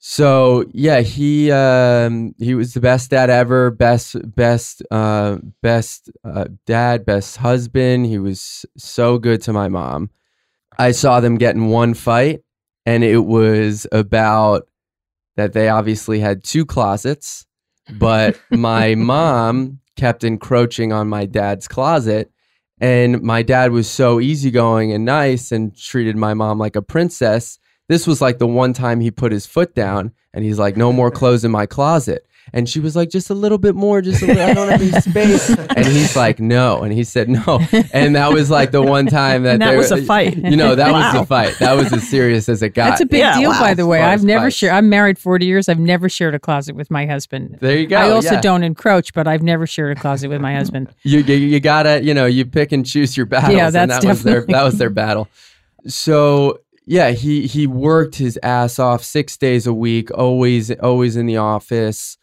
[0.05, 6.47] so yeah, he um, he was the best dad ever, best best uh, best uh,
[6.65, 8.07] dad, best husband.
[8.07, 10.09] He was so good to my mom.
[10.77, 12.41] I saw them get in one fight,
[12.85, 14.67] and it was about
[15.37, 17.45] that they obviously had two closets,
[17.93, 22.29] but my mom kept encroaching on my dad's closet.
[22.83, 27.57] And my dad was so easygoing and nice and treated my mom like a princess
[27.89, 30.91] this was like the one time he put his foot down and he's like, no
[30.93, 32.25] more clothes in my closet.
[32.51, 34.81] And she was like, just a little bit more, just a little, I don't have
[34.81, 35.49] any space.
[35.49, 36.83] And he's like, no.
[36.83, 37.59] And he said, no.
[37.93, 40.35] And that was like the one time that And that there- was a fight.
[40.37, 41.21] You know, that was Wow.
[41.21, 41.55] the fight.
[41.59, 42.89] That was as serious as it got.
[42.89, 43.59] that's a big Yeah, deal wow.
[43.59, 44.55] by the way i've never fights.
[44.57, 47.87] shared i'm married 40 years i've never shared a closet with my husband there you
[47.87, 47.97] go.
[47.97, 48.41] i also yeah.
[48.41, 52.03] don't encroach but i've never shared a closet with my husband you, you you gotta
[52.03, 53.53] you know you pick and choose your battles.
[53.55, 55.27] Yeah, and that's that was their that was their battle.
[55.87, 61.25] So yeah, he he worked his ass off six days a week, always always in
[61.25, 62.17] the office,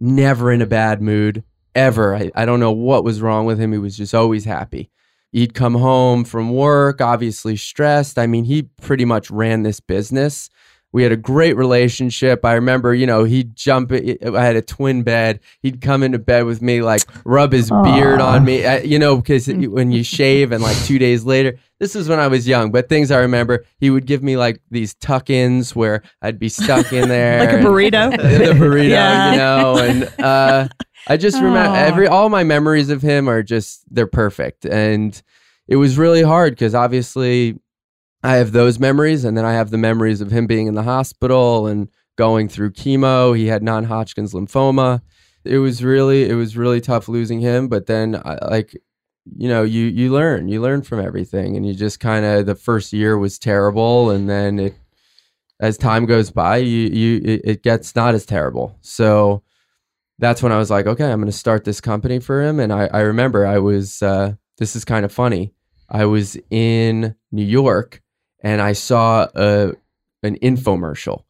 [0.00, 2.14] never in a bad mood ever.
[2.14, 3.72] I, I don't know what was wrong with him.
[3.72, 4.90] He was just always happy.
[5.32, 8.18] He'd come home from work, obviously stressed.
[8.18, 10.50] I mean, he pretty much ran this business.
[10.92, 12.44] We had a great relationship.
[12.44, 13.92] I remember, you know, he'd jump.
[13.92, 15.40] I had a twin bed.
[15.62, 17.84] He'd come into bed with me, like rub his Aww.
[17.84, 21.58] beard on me, uh, you know, because when you shave and like two days later,
[21.78, 24.60] this is when I was young, but things I remember, he would give me like
[24.70, 27.38] these tuck ins where I'd be stuck in there.
[27.38, 28.10] like a burrito?
[28.16, 29.30] the burrito, yeah.
[29.32, 30.68] you know, and, uh,
[31.06, 35.20] I just remember every all my memories of him are just they're perfect, and
[35.66, 37.58] it was really hard because obviously
[38.22, 40.82] I have those memories, and then I have the memories of him being in the
[40.82, 43.36] hospital and going through chemo.
[43.36, 45.00] He had non-Hodgkin's lymphoma.
[45.44, 48.76] It was really it was really tough losing him, but then I, like
[49.36, 52.54] you know you you learn you learn from everything, and you just kind of the
[52.54, 54.74] first year was terrible, and then it
[55.60, 58.76] as time goes by you you it, it gets not as terrible.
[58.82, 59.42] So
[60.20, 62.60] that's when I was like, okay, I'm going to start this company for him.
[62.60, 65.54] And I, I remember I was, uh, this is kind of funny.
[65.88, 68.02] I was in New York
[68.42, 69.72] and I saw a,
[70.22, 71.24] an infomercial.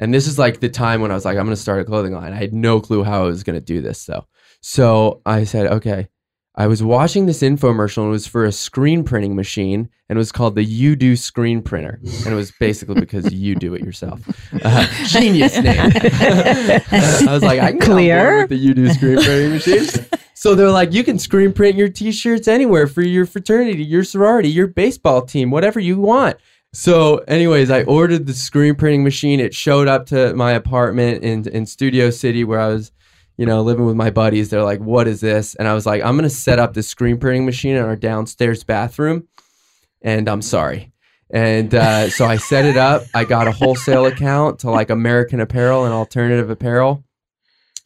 [0.00, 1.84] And this is like the time when I was like, I'm going to start a
[1.84, 2.32] clothing line.
[2.32, 4.26] I had no clue how I was going to do this though.
[4.60, 6.08] So I said, okay,
[6.54, 10.18] I was watching this infomercial and it was for a screen printing machine and it
[10.18, 12.00] was called the Yudu screen printer.
[12.02, 14.20] And it was basically because you do it yourself.
[14.64, 15.78] Uh, genius name.
[15.94, 20.08] I was like, I can clear with the Yudu screen printing machine.
[20.38, 24.48] So they're like, you can screen print your t-shirts anywhere for your fraternity, your sorority,
[24.48, 26.36] your baseball team, whatever you want.
[26.72, 29.40] So, anyways, I ordered the screen printing machine.
[29.40, 32.92] It showed up to my apartment in in Studio City where I was
[33.36, 34.50] you know, living with my buddies.
[34.50, 35.56] They're like, what is this?
[35.56, 38.62] And I was like, I'm to set up this screen printing machine in our downstairs
[38.62, 39.26] bathroom.
[40.02, 40.92] And I'm sorry.
[41.30, 43.02] And uh, so I set it up.
[43.12, 47.04] I got a wholesale account to like American Apparel and alternative apparel.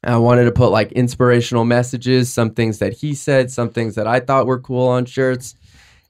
[0.05, 4.07] I wanted to put like inspirational messages, some things that he said, some things that
[4.07, 5.55] I thought were cool on shirts.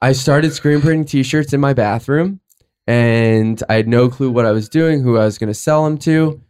[0.01, 2.39] I started screen printing t shirts in my bathroom
[2.87, 5.83] and I had no clue what I was doing, who I was going to sell
[5.83, 6.41] them to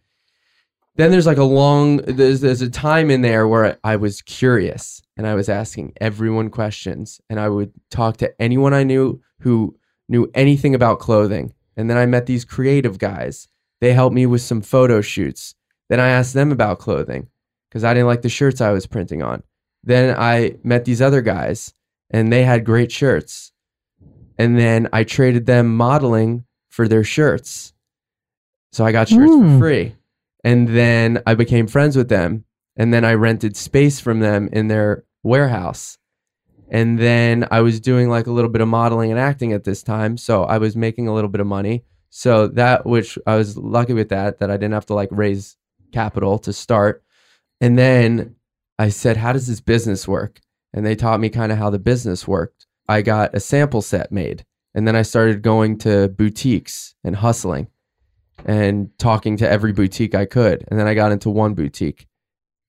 [0.96, 5.02] then there's like a long there's there's a time in there where I was curious
[5.18, 9.76] and I was asking everyone questions and I would talk to anyone I knew who
[10.08, 11.54] knew anything about clothing.
[11.76, 13.48] And then I met these creative guys.
[13.82, 15.56] They helped me with some photo shoots.
[15.90, 17.28] Then I asked them about clothing
[17.74, 19.42] because I didn't like the shirts I was printing on.
[19.84, 21.74] Then I met these other guys
[22.12, 23.52] and they had great shirts.
[24.38, 27.74] And then I traded them modeling for their shirts.
[28.72, 29.42] So I got shirts mm.
[29.42, 29.60] for hmm.
[29.60, 29.96] free.
[30.44, 32.46] And then I became friends with them.
[32.78, 35.98] And then I rented space from them in their warehouse.
[36.70, 39.82] And then I was doing like a little bit of modeling and acting at this
[39.82, 40.18] time.
[40.18, 41.86] So I was making a little bit of money.
[42.12, 45.58] So that, which I was lucky with that, that I didn't have to like raise
[45.92, 47.03] capital to start.
[47.64, 48.36] And then
[48.78, 50.42] I said, How does this business work?
[50.74, 52.68] And they taught me kind of how the business worked.
[52.90, 54.44] I got a sample set made.
[54.76, 57.68] And then I started going to boutiques and hustling
[58.44, 60.66] and talking to every boutique I could.
[60.68, 62.08] And then I got into one boutique,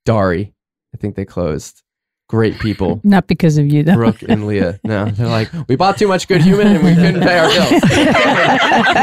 [0.05, 0.55] Dari.
[0.95, 1.83] I think they closed.
[2.29, 3.01] Great people.
[3.05, 3.97] Not because of you, though.
[3.97, 4.79] Brooke and Leah.
[4.85, 7.83] No, they're like, we bought too much good human and we couldn't pay our bills.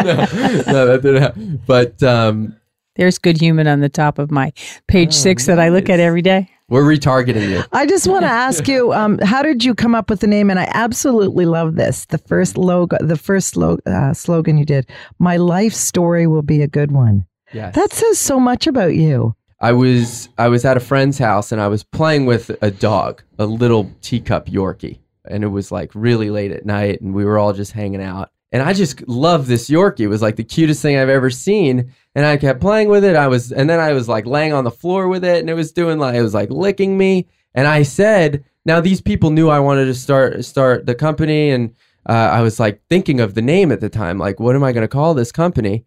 [0.05, 1.61] no, no, that didn't happen.
[1.67, 2.55] But um,
[3.01, 4.53] there's good human on the top of my
[4.87, 5.47] page oh, six nice.
[5.47, 6.47] that I look at every day.
[6.69, 7.63] We're retargeting you.
[7.71, 10.51] I just want to ask you, um, how did you come up with the name?
[10.51, 12.05] And I absolutely love this.
[12.05, 14.87] The first logo, the first uh, slogan you did,
[15.17, 17.73] "My life story will be a good one." Yes.
[17.73, 19.35] That says so much about you.
[19.59, 23.23] I was I was at a friend's house and I was playing with a dog,
[23.39, 27.39] a little teacup Yorkie, and it was like really late at night, and we were
[27.39, 28.29] all just hanging out.
[28.51, 30.01] And I just loved this Yorkie.
[30.01, 33.15] It was like the cutest thing I've ever seen and I kept playing with it.
[33.15, 35.53] I was, and then I was like laying on the floor with it, and it
[35.53, 37.27] was doing like it was like licking me.
[37.53, 41.73] And I said, now these people knew I wanted to start start the company, and
[42.07, 44.71] uh, I was like thinking of the name at the time, like what am I
[44.71, 45.85] going to call this company?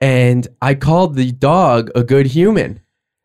[0.00, 2.80] And I called the dog a good human.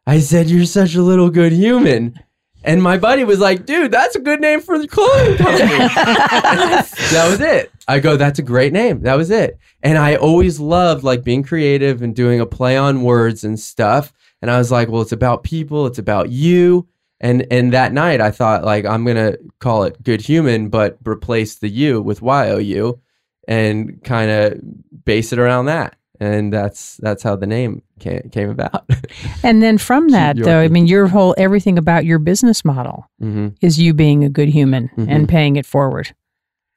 [0.08, 2.20] I said, "You're such a little good human."
[2.64, 5.68] And my buddy was like, dude, that's a good name for the clothing company.
[5.68, 7.72] that was it.
[7.88, 9.02] I go, that's a great name.
[9.02, 9.58] That was it.
[9.82, 14.14] And I always loved like being creative and doing a play on words and stuff.
[14.42, 16.88] And I was like, well, it's about people, it's about you.
[17.20, 21.56] And and that night I thought like I'm gonna call it good human, but replace
[21.56, 23.00] the you with Y O U
[23.48, 28.50] and kind of base it around that and that's that's how the name came, came
[28.50, 28.90] about.
[29.44, 33.50] and then from that, though, I mean, your whole everything about your business model mm-hmm.
[33.62, 35.10] is you being a good human mm-hmm.
[35.10, 36.14] and paying it forward.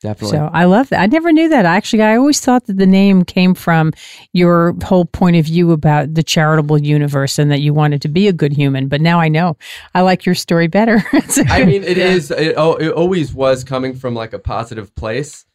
[0.03, 0.37] Definitely.
[0.37, 1.01] So I love that.
[1.01, 1.64] I never knew that.
[1.64, 3.92] Actually, I always thought that the name came from
[4.35, 8.29] your whole point of view about the charitable universe and that you wanted to be
[8.29, 8.88] a good human.
[8.88, 9.57] But now I know.
[9.94, 11.03] I like your story better.
[11.49, 12.31] I mean, it is.
[12.31, 15.46] It, oh, it always was coming from like a positive place,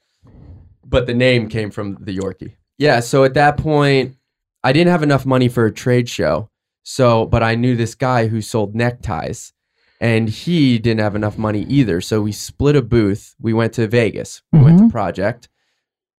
[0.83, 2.55] but the name came from the Yorkie.
[2.81, 4.15] Yeah, so at that point,
[4.63, 6.49] I didn't have enough money for a trade show.
[6.81, 9.53] So, but I knew this guy who sold neckties
[9.99, 12.01] and he didn't have enough money either.
[12.01, 13.35] So we split a booth.
[13.39, 14.41] We went to Vegas.
[14.51, 14.89] We went to mm-hmm.
[14.89, 15.47] Project.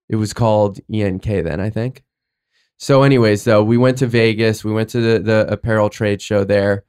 [0.09, 2.05] It was called ENK then, I think.
[2.77, 4.63] So, anyways, though, we went to Vegas.
[4.63, 6.85] We went to the, the apparel trade show there,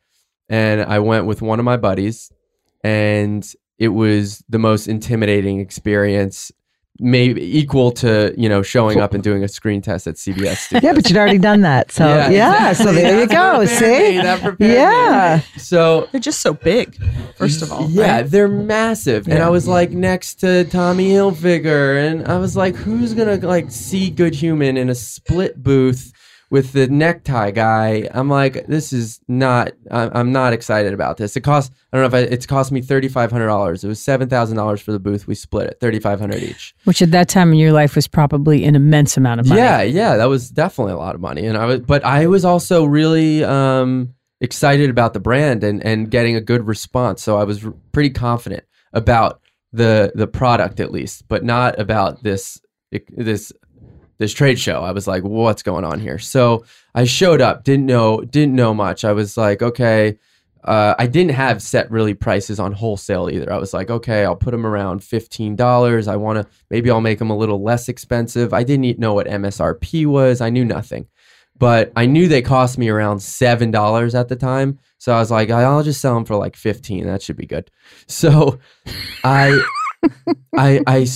[0.49, 2.31] and I went with one of my buddies,
[2.83, 3.43] and
[3.79, 6.51] it was the most intimidating experience
[6.99, 10.83] maybe equal to you know showing up and doing a screen test at CBS Studios.
[10.83, 11.91] Yeah, but you'd already done that.
[11.91, 12.85] So Yeah, yeah, exactly.
[12.85, 13.57] so there you go.
[13.59, 13.85] what See?
[13.85, 14.17] me.
[14.21, 14.75] That prepared me.
[14.75, 15.39] Yeah.
[15.57, 16.95] So They're just so big,
[17.35, 17.89] first of all.
[17.89, 18.21] yeah, right?
[18.29, 23.13] they're massive, and I was like next to Tommy Hilfiger, and I was like, who's
[23.13, 26.11] gonna like see Good Human in a split booth?
[26.53, 29.71] With the necktie guy, I'm like, this is not.
[29.89, 31.35] I'm not excited about this.
[31.35, 31.73] It cost.
[31.91, 33.83] I don't know if I, it's cost me thirty five hundred dollars.
[33.83, 35.25] It was seven thousand dollars for the booth.
[35.25, 36.75] We split it, thirty five hundred each.
[36.83, 39.61] Which at that time in your life was probably an immense amount of money.
[39.61, 42.45] Yeah, yeah, that was definitely a lot of money, and I was, but I was
[42.45, 47.23] also really um, excited about the brand and and getting a good response.
[47.23, 48.63] So I was r- pretty confident
[48.93, 52.61] about the the product at least, but not about this
[53.09, 53.51] this
[54.17, 54.81] this trade show.
[54.81, 56.19] I was like, what's going on here?
[56.19, 59.03] So I showed up, didn't know didn't know much.
[59.03, 60.17] I was like, okay.
[60.63, 63.51] Uh, I didn't have set really prices on wholesale either.
[63.51, 66.07] I was like, okay, I'll put them around fifteen dollars.
[66.07, 68.53] I want to maybe I'll make them a little less expensive.
[68.53, 70.39] I didn't know what MSRP was.
[70.39, 71.07] I knew nothing,
[71.57, 74.79] but I knew they cost me around seven dollars at the time.
[74.99, 77.07] So I was like, I'll just sell them for like fifteen.
[77.07, 77.69] That should be good.
[78.07, 78.59] So
[79.25, 79.61] I.
[80.57, 81.07] I, I,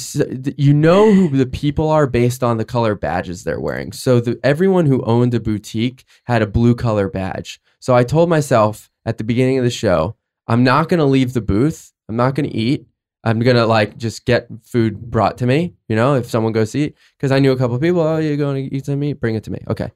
[0.57, 3.91] you know who the people are based on the color badges they're wearing.
[3.91, 7.59] So the, everyone who owned a boutique had a blue color badge.
[7.79, 10.15] So I told myself at the beginning of the show,
[10.47, 11.93] I'm not going to leave the booth.
[12.09, 12.87] I'm not going to eat.
[13.23, 16.71] I'm going to like just get food brought to me, you know, if someone goes
[16.71, 16.97] to eat.
[17.17, 19.19] Because I knew a couple people, oh, you're going to eat some meat?
[19.19, 19.59] Bring it to me.
[19.67, 19.91] Okay.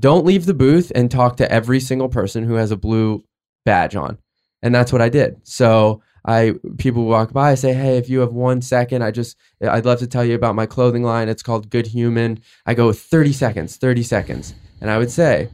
[0.00, 3.24] Don't leave the booth and talk to every single person who has a blue
[3.66, 4.18] badge on.
[4.62, 5.36] And that's what I did.
[5.42, 9.36] So I people walk by, I say, Hey, if you have one second, I just
[9.60, 11.28] I'd love to tell you about my clothing line.
[11.28, 12.40] It's called Good HYOUman.
[12.66, 14.54] I go 30 seconds, 30 seconds.
[14.80, 15.48] And I would say,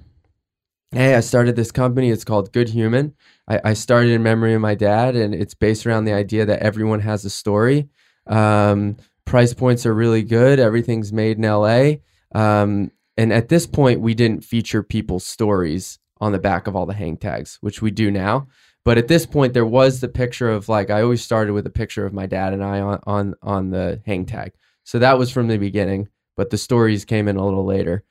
[0.91, 2.11] Hey, I started this company.
[2.11, 3.13] It's called Good HYOUman.
[3.49, 6.61] I, I started in memory of my dad, and it's based around the idea that
[6.61, 7.89] everyone has a story.
[8.27, 10.59] Um, price points are really good.
[10.59, 11.97] Everything's made in LA.
[12.35, 16.87] Um, and at this point, we didn't feature people's stories on the back of all
[16.87, 18.47] the hang tags, which we do now.
[18.89, 21.71] But at this point, there was the picture of like I always started with a
[21.71, 24.53] picture of my dad and I on on on the hang tag.
[24.85, 26.09] So that was from the beginning.
[26.39, 28.03] But the stories came in a little later,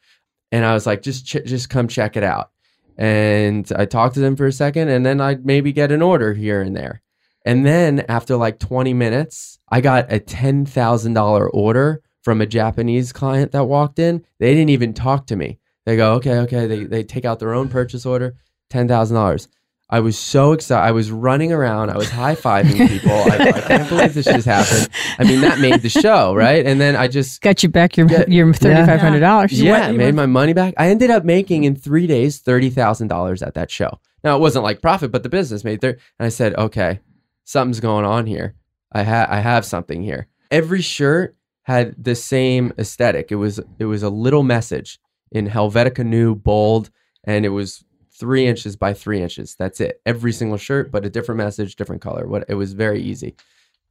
[0.52, 2.52] and I was like, just ch- just come check it out.
[2.96, 6.36] And I talked to them for a second, and then I'd maybe get an order
[6.36, 7.02] here and there.
[7.44, 13.52] And then after like 20 minutes, I got a $10,000 order from a Japanese client
[13.54, 14.24] that walked in.
[14.40, 15.58] They didn't even talk to me.
[15.88, 16.68] They go, okay, okay.
[16.68, 18.36] They, they take out their own purchase order,
[18.70, 19.48] $10,000.
[19.90, 20.86] I was so excited.
[20.86, 21.90] I was running around.
[21.92, 23.10] I was high fiving people.
[23.12, 24.90] I, I can't believe this just happened.
[25.18, 26.66] I mean, that made the show, right?
[26.66, 28.26] And then I just Got you back your Yeah.
[28.28, 29.54] your thirty five hundred dollars.
[29.54, 30.74] yeah, made my money back.
[30.78, 34.00] I ended up making in three days thirty thousand dollars at that show.
[34.26, 35.98] Now it wasn't like profit, but the business made there.
[36.20, 37.00] And I said, okay,
[37.46, 38.56] something's going on here.
[38.92, 40.28] I have I have something here.
[40.52, 43.32] Every shirt had the same aesthetic.
[43.32, 45.00] It was it was a little message
[45.32, 46.90] in Helvetica Neue bold,
[47.24, 47.86] and it was
[48.20, 49.56] three inches by three inches.
[49.56, 50.02] That's it.
[50.06, 52.28] Every single shirt, but a different message, different color.
[52.28, 53.36] What it was very easy.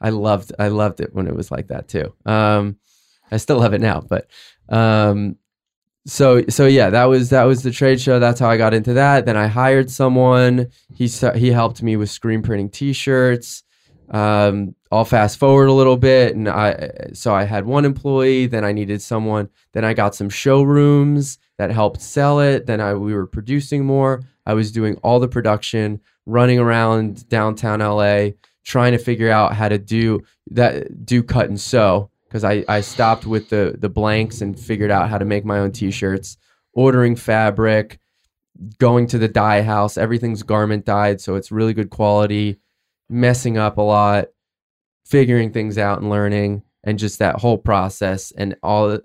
[0.00, 2.12] I loved I loved it when it was like that too.
[2.26, 2.76] Um,
[3.30, 4.28] I still love it now, but
[4.68, 5.36] um,
[6.06, 8.18] so so yeah, that was that was the trade show.
[8.18, 9.26] That's how I got into that.
[9.26, 10.68] Then I hired someone.
[10.94, 13.62] He he helped me with screen printing T-shirts.
[14.10, 18.46] Um, I'll fast forward a little bit, and I so I had one employee.
[18.46, 19.48] Then I needed someone.
[19.72, 22.66] Then I got some showrooms that helped sell it.
[22.66, 24.22] Then I we were producing more.
[24.44, 28.30] I was doing all the production, running around downtown LA,
[28.64, 32.80] trying to figure out how to do that, do cut and sew because I, I
[32.80, 36.36] stopped with the the blanks and figured out how to make my own t-shirts
[36.74, 37.98] ordering fabric
[38.78, 42.58] going to the dye house everything's garment dyed so it's really good quality
[43.08, 44.26] messing up a lot
[45.04, 48.98] figuring things out and learning and just that whole process and all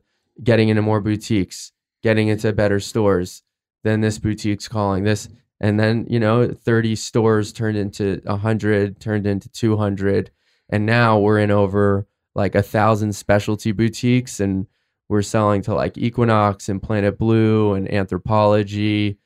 [0.44, 1.72] getting into more boutiques
[2.04, 3.44] getting into better stores
[3.84, 5.28] then this boutique's calling this
[5.60, 10.32] and then you know 30 stores turned into 100 turned into 200
[10.70, 14.66] and now we're in over like a thousand specialty boutiques and
[15.10, 19.18] we're selling to like equinox and planet blue and Anthropologie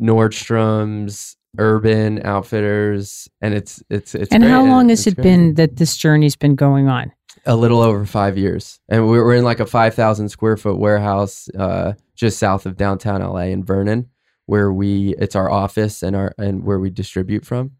[0.00, 4.50] nordstrom's urban outfitters and it's it's it's And great.
[4.50, 5.28] how long has it crazy.
[5.28, 7.12] been that this journey's been going on?
[7.44, 10.78] A little over five years, and we're, we're in like a five thousand square foot
[10.78, 14.08] warehouse uh, just south of downtown LA in Vernon,
[14.46, 17.72] where we it's our office and our and where we distribute from.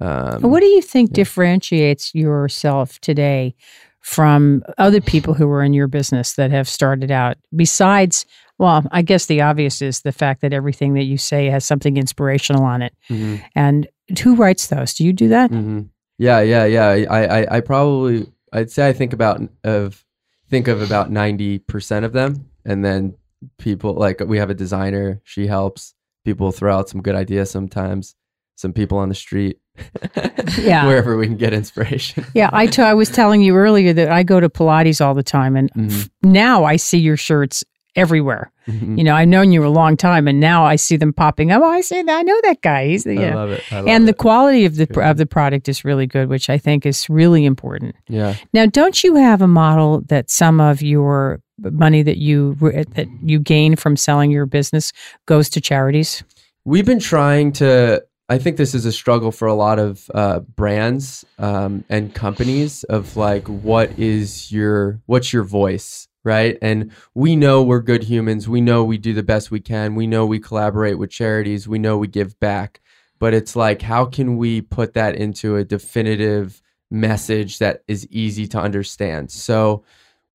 [0.00, 1.16] Um, what do you think yeah.
[1.16, 3.54] differentiates yourself today
[4.00, 7.36] from other people who are in your business that have started out?
[7.54, 8.26] Besides,
[8.58, 11.96] well, I guess the obvious is the fact that everything that you say has something
[11.96, 12.94] inspirational on it.
[13.08, 13.44] Mm-hmm.
[13.54, 13.88] And
[14.22, 14.94] who writes those?
[14.94, 15.50] Do you do that?
[15.50, 15.82] Mm-hmm.
[16.18, 16.88] Yeah, yeah, yeah.
[17.10, 20.04] I, I, I probably I'd say I think about of
[20.48, 23.16] think of about ninety percent of them, and then
[23.58, 25.20] people like we have a designer.
[25.24, 25.94] She helps
[26.24, 28.14] people throw out some good ideas sometimes.
[28.54, 29.58] Some people on the street,
[30.58, 32.24] yeah, wherever we can get inspiration.
[32.34, 35.22] yeah, I, t- I was telling you earlier that I go to Pilates all the
[35.22, 36.30] time, and mm-hmm.
[36.30, 37.64] now I see your shirts
[37.96, 38.50] everywhere.
[38.66, 38.98] Mm-hmm.
[38.98, 41.62] You know, I've known you a long time, and now I see them popping up.
[41.62, 42.16] Oh, I see that.
[42.16, 42.88] I know that guy.
[42.88, 43.30] He's the, yeah.
[43.30, 43.72] I love it.
[43.72, 44.06] I love and it.
[44.06, 45.04] the quality of the Good.
[45.04, 47.96] of the product is really good, which I think is really important.
[48.08, 48.36] Yeah.
[48.52, 53.38] Now, don't you have a model that some of your money that you that you
[53.38, 54.92] gain from selling your business
[55.26, 56.22] goes to charities?
[56.64, 58.04] We've been trying to.
[58.28, 62.82] I think this is a struggle for a lot of uh, brands um, and companies
[62.84, 66.08] of like, what is your what's your voice?
[66.24, 66.58] Right?
[66.62, 68.48] And we know we're good humans.
[68.48, 69.94] We know we do the best we can.
[69.94, 71.68] We know we collaborate with charities.
[71.68, 72.80] We know we give back.
[73.18, 76.60] But it's like, how can we put that into a definitive
[76.90, 79.30] message that is easy to understand?
[79.30, 79.84] So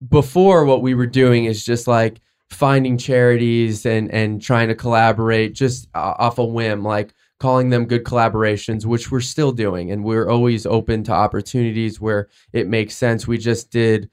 [0.10, 5.54] before, what we were doing is just like finding charities and and trying to collaborate
[5.54, 10.30] just off a whim, like calling them good collaborations, which we're still doing, and we're
[10.30, 13.28] always open to opportunities where it makes sense.
[13.28, 14.10] We just did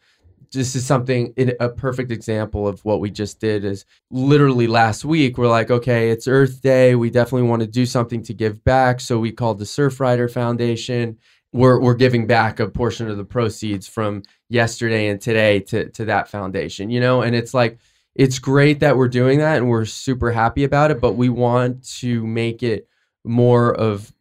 [0.55, 5.37] this is something a perfect example of what we just did is literally last week
[5.37, 9.01] we're like okay it's earth day we definitely want to do something to give back
[9.01, 11.19] so we called the Surfrider foundation.
[11.53, 16.07] We're, we're giving back a portion of the proceeds from yesterday and today to, to
[16.07, 17.23] that foundation you know?
[17.23, 17.79] And it's like
[18.15, 21.89] it's great that we're doing that and we're super happy about it but we want
[21.99, 22.89] to make it
[23.25, 24.13] more of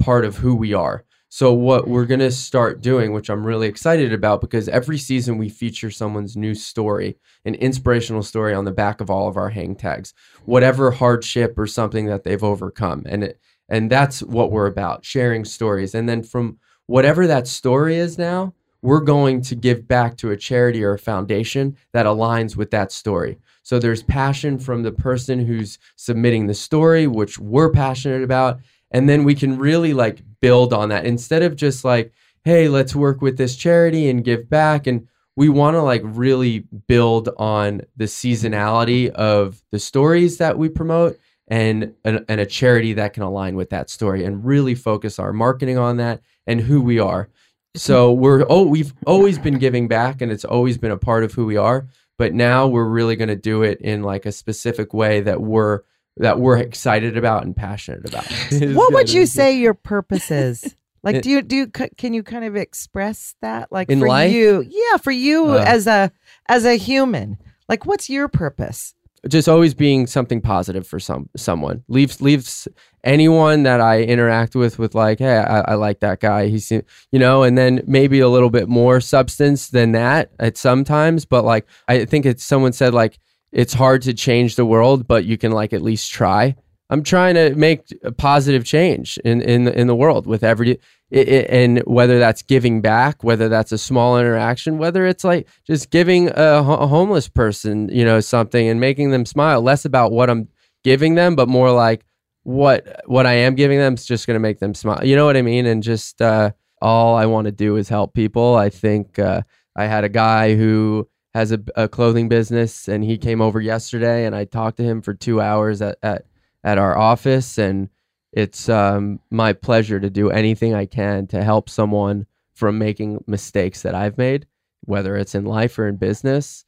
[0.00, 1.04] part of who we are
[1.34, 5.38] so what we're going to start doing, which I'm really excited about because every season
[5.38, 7.16] we feature someone's new story,
[7.46, 10.12] an inspirational story on the back of all of our hang tags,
[10.44, 13.04] whatever hardship or something that they've overcome.
[13.08, 15.94] And it, and that's what we're about, sharing stories.
[15.94, 18.52] And then from whatever that story is now,
[18.82, 22.92] we're going to give back to a charity or a foundation that aligns with that
[22.92, 23.38] story.
[23.62, 28.60] So there's passion from the person who's submitting the story, which we're passionate about,
[28.90, 31.06] and then we can really like build on that.
[31.06, 32.12] Instead of just like
[32.44, 36.64] hey let's work with this charity and give back and we want to like really
[36.88, 41.18] build on the seasonality of the stories that we promote
[41.48, 45.32] and, and and a charity that can align with that story and really focus our
[45.32, 47.30] marketing on that and who we are.
[47.74, 51.32] So we're oh we've always been giving back and it's always been a part of
[51.32, 51.86] who we are
[52.18, 55.80] but now we're really going to do it in like a specific way that we're
[56.18, 58.26] that we're excited about and passionate about.
[58.74, 60.74] what would you say your purpose is?
[61.04, 61.56] Like, do you do?
[61.56, 63.72] You, can you kind of express that?
[63.72, 64.32] Like in for life?
[64.32, 66.12] you, yeah, for you uh, as a
[66.46, 67.38] as a human,
[67.68, 68.94] like, what's your purpose?
[69.28, 71.82] Just always being something positive for some someone.
[71.88, 72.68] Leaves leaves
[73.02, 76.46] anyone that I interact with with like, hey, I, I like that guy.
[76.46, 81.24] He's you know, and then maybe a little bit more substance than that at sometimes.
[81.24, 83.18] But like, I think it's someone said like
[83.52, 86.56] it's hard to change the world, but you can like at least try.
[86.90, 90.78] I'm trying to make a positive change in in in the world with every
[91.10, 95.46] it, it, and whether that's giving back, whether that's a small interaction, whether it's like
[95.66, 100.12] just giving a, a homeless person, you know, something and making them smile, less about
[100.12, 100.48] what I'm
[100.84, 102.04] giving them, but more like
[102.44, 105.04] what what I am giving them is just going to make them smile.
[105.04, 105.66] You know what I mean?
[105.66, 108.56] And just uh, all I want to do is help people.
[108.56, 109.42] I think uh,
[109.76, 114.26] I had a guy who has a, a, clothing business and he came over yesterday
[114.26, 116.26] and I talked to him for two hours at, at,
[116.62, 117.88] at our office and
[118.32, 123.82] it's um, my pleasure to do anything I can to help someone from making mistakes
[123.82, 124.46] that I've made,
[124.84, 126.64] whether it's in life or in business,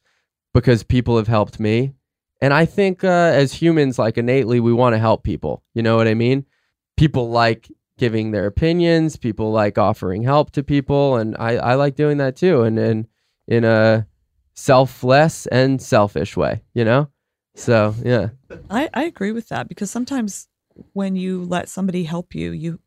[0.53, 1.93] because people have helped me.
[2.41, 5.63] And I think uh, as humans, like innately, we want to help people.
[5.73, 6.45] You know what I mean?
[6.97, 9.15] People like giving their opinions.
[9.17, 12.61] People like offering help to people, and I, I like doing that too.
[12.61, 13.07] And and
[13.47, 14.05] in a
[14.55, 17.09] selfless and selfish way, you know?
[17.55, 18.29] So, yeah.
[18.69, 20.47] I, I agree with that because sometimes
[20.93, 22.79] when you let somebody help you, you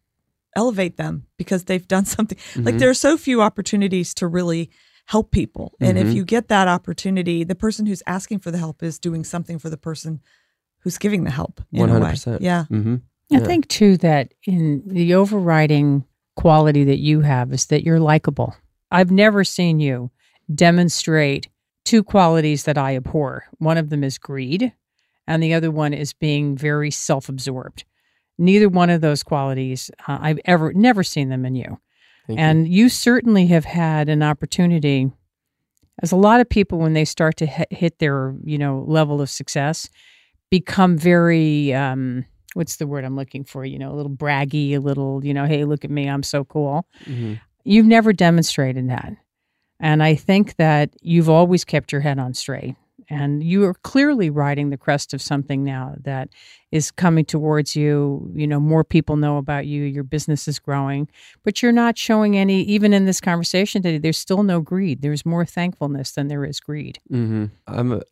[0.57, 2.39] elevate them because they've done something.
[2.39, 2.65] Mm-hmm.
[2.65, 4.71] Like there are so few opportunities to really
[5.07, 5.75] help people.
[5.81, 6.09] And mm-hmm.
[6.09, 9.59] if you get that opportunity, the person who's asking for the help is doing something
[9.59, 10.21] for the person
[10.81, 11.63] who's giving the help.
[11.71, 12.43] One hundred percent.
[12.43, 12.67] Yeah.
[12.71, 12.97] Mm-hmm.
[13.35, 16.05] I think too that in the overriding
[16.37, 18.55] quality that you have is that you're likable.
[18.91, 20.11] I've never seen you
[20.55, 21.49] demonstrate
[21.89, 23.47] two qualities that I abhor.
[23.57, 24.75] One of them is greed,
[25.27, 27.85] and the other one is being very self absorbed.
[28.37, 31.81] Neither one of those qualities uh, I've ever never seen them in you.
[32.27, 32.91] Thank and you.
[32.91, 35.11] certainly have had an opportunity
[36.03, 39.31] as a lot of people when they start to hit, their you know level of
[39.31, 39.89] success
[40.51, 42.25] become very um
[42.55, 45.47] what's the word i'm looking for you know a little braggy a little you know
[45.47, 47.35] hey look at me i'm so cool hmm
[47.65, 49.13] you've never demonstrated that
[49.81, 52.77] and i think that you've always kept your head on straight.
[53.11, 56.29] And you are clearly riding the crest of something now that
[56.71, 58.31] is coming towards you.
[58.35, 59.83] You know more people know about you.
[59.85, 61.09] Your business is growing.
[61.43, 65.01] But you're not showing any even in this conversation today there's still no greed.
[65.01, 67.01] There's more thankfulness than there is greed.
[67.09, 68.03] Hmm I'm a,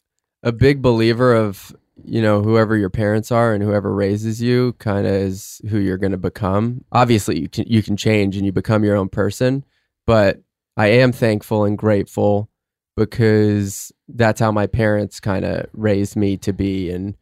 [0.42, 5.06] a big believer of you know whoever your parents are and whoever raises you kind
[5.06, 6.84] of is who you're going to become.
[6.92, 9.62] Obviously, you can you can change and you become your own person,
[10.06, 10.40] but
[10.76, 12.50] I am thankful and grateful
[12.96, 17.14] because that's how my parents kind of raised me to be and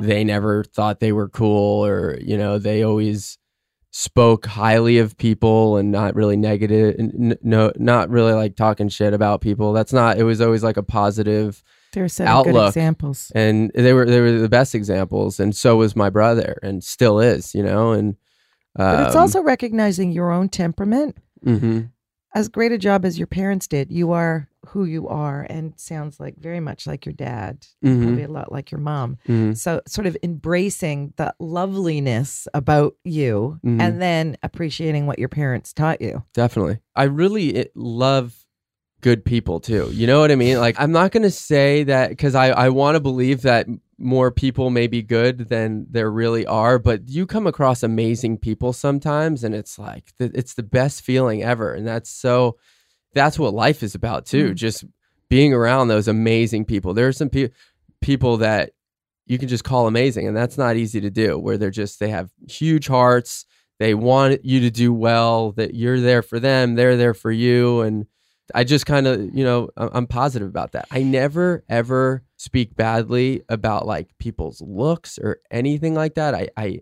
[0.00, 3.36] they never thought they were cool or you know they always
[3.92, 9.12] spoke highly of people and not really negative n- no not really like talking shit
[9.12, 12.68] about people that's not it was always like a positive set of good Outlook.
[12.68, 13.32] examples.
[13.34, 17.18] and they were they were the best examples and so was my brother and still
[17.20, 18.16] is you know and
[18.76, 21.16] But it's um, also recognizing your own temperament.
[21.44, 21.90] mhm.
[22.32, 26.20] As great a job as your parents did, you are who you are, and sounds
[26.20, 28.02] like very much like your dad, Mhm.
[28.02, 29.16] probably a lot like your mom.
[29.26, 29.56] Mhm.
[29.56, 33.80] So, sort of embracing the loveliness about you, Mhm.
[33.80, 36.22] and then appreciating what your parents taught you.
[36.34, 36.78] Definitely.
[36.94, 38.46] I really love
[39.00, 39.88] good people too.
[39.92, 40.58] You know what I mean?
[40.58, 43.66] Like, I'm not going to say that because I, I want to believe that
[44.00, 48.72] more people may be good than there really are, but you come across amazing people
[48.72, 51.74] sometimes and it's like, it's the best feeling ever.
[51.74, 52.56] And that's so,
[53.12, 54.46] that's what life is about too.
[54.46, 54.54] Mm-hmm.
[54.54, 54.84] Just
[55.28, 56.94] being around those amazing people.
[56.94, 57.50] There are some pe-
[58.00, 58.72] people that
[59.26, 62.08] you can just call amazing and that's not easy to do where they're just, they
[62.08, 63.44] have huge hearts
[63.80, 67.80] they want you to do well that you're there for them they're there for you
[67.80, 68.06] and
[68.54, 73.42] i just kind of you know I'm positive about that i never ever speak badly
[73.50, 76.80] about like people's looks or anything like that i i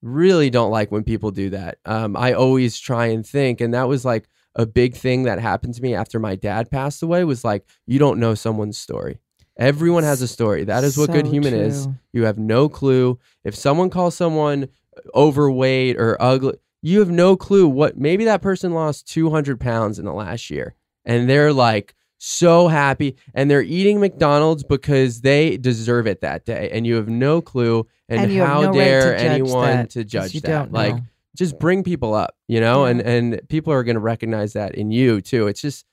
[0.00, 1.78] really don't like when people do that.
[1.84, 5.74] Um i always try and think and that was like a big thing that happened
[5.74, 9.18] to me after my dad passed away was like you don't know someone's story.
[9.56, 10.64] Everyone has a story.
[10.64, 11.86] That is what good So human is.
[12.12, 13.18] you have no clue.
[13.44, 14.68] If someone calls someone
[15.14, 20.04] overweight or ugly you have no clue what maybe that person lost 200 pounds in
[20.04, 20.74] the last year
[21.04, 21.94] and they're like
[22.26, 27.08] so happy and they're eating mcdonald's because they deserve it that day and you have
[27.08, 30.10] no clue and, And you have how no right to dare anyone that, to 'cause
[30.10, 31.02] judge you that don't like know.
[31.36, 33.10] just bring people up you know and Yeah.
[33.10, 35.84] and people are going to recognize that in you too it's just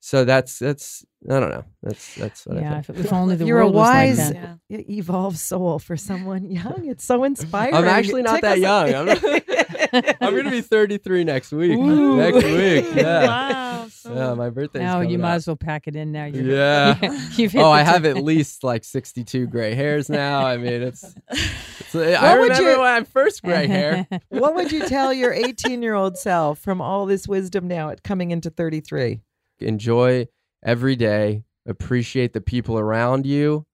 [0.00, 3.36] so that's that's i don't know that's that's what yeah i if, think if only
[3.40, 4.34] the You're a world was wise- like.
[4.70, 4.78] Yeah.
[4.88, 6.86] Evolved soul for someone young.
[6.88, 7.74] It's so inspiring.
[7.74, 9.22] i'm actually not that young i'm, not,
[10.22, 13.83] I'm gonna be 33 next week next week yeah Wow.
[14.04, 15.36] So- yeah my birthday's now you might up.
[15.36, 16.98] as well pack it in now you're Yeah.
[17.32, 20.46] you've hit oh, the I have at least like 62 gray hairs now.
[20.46, 21.14] I mean, it's.
[21.30, 24.06] it's I What would remember you- when I first gray hair.
[24.28, 28.02] what would you tell your 18 year old self from all this wisdom now at
[28.02, 29.20] coming into 33?
[29.60, 30.26] Enjoy
[30.64, 31.44] every day.
[31.66, 33.66] Appreciate the people around you.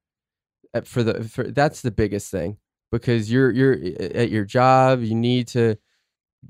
[0.73, 2.57] Uh, For the for that's the biggest thing
[2.93, 3.73] because you're you're
[4.15, 5.03] at your job.
[5.03, 5.77] You need to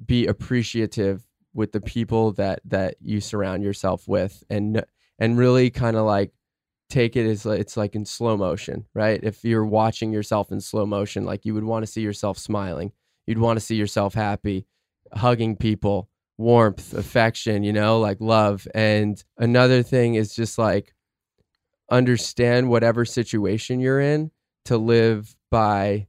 [0.07, 1.22] be appreciative
[1.55, 4.84] with the people that that you surround yourself with, and
[5.18, 6.32] and really kind of like
[6.88, 9.20] take it as it's like in slow motion, right?
[9.22, 12.92] If you're watching yourself in slow motion, like you would want to see yourself smiling,
[13.26, 14.66] you'd want to see yourself happy,
[15.12, 18.66] hugging people, warmth, affection, you know, like love.
[18.74, 20.94] And another thing is just like
[21.90, 24.30] understand whatever situation you're in
[24.64, 26.09] to live by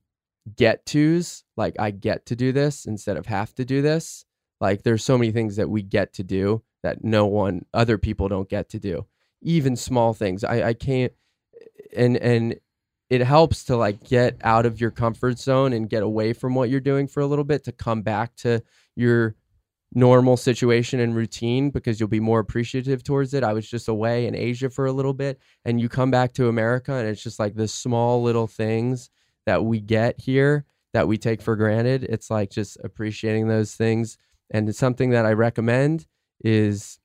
[0.56, 4.26] get tos, like I get to do this instead of have to do this.
[4.62, 8.30] Like there's so many things that we get to do that no one other people
[8.30, 9.06] don't get to do
[9.42, 10.44] even small things.
[10.44, 11.12] I, I can't
[11.96, 12.56] and and
[13.10, 16.70] it helps to like get out of your comfort zone and get away from what
[16.70, 18.62] you're doing for a little bit to come back to
[18.96, 19.36] your
[19.94, 23.44] normal situation and routine because you'll be more appreciative towards it.
[23.44, 26.48] I was just away in Asia for a little bit and you come back to
[26.48, 29.10] America and it's just like the small little things
[29.46, 32.06] that we get here that we take for granted.
[32.06, 34.18] It's like just appreciating those things.
[34.52, 36.06] And something that I recommend
[36.44, 37.00] is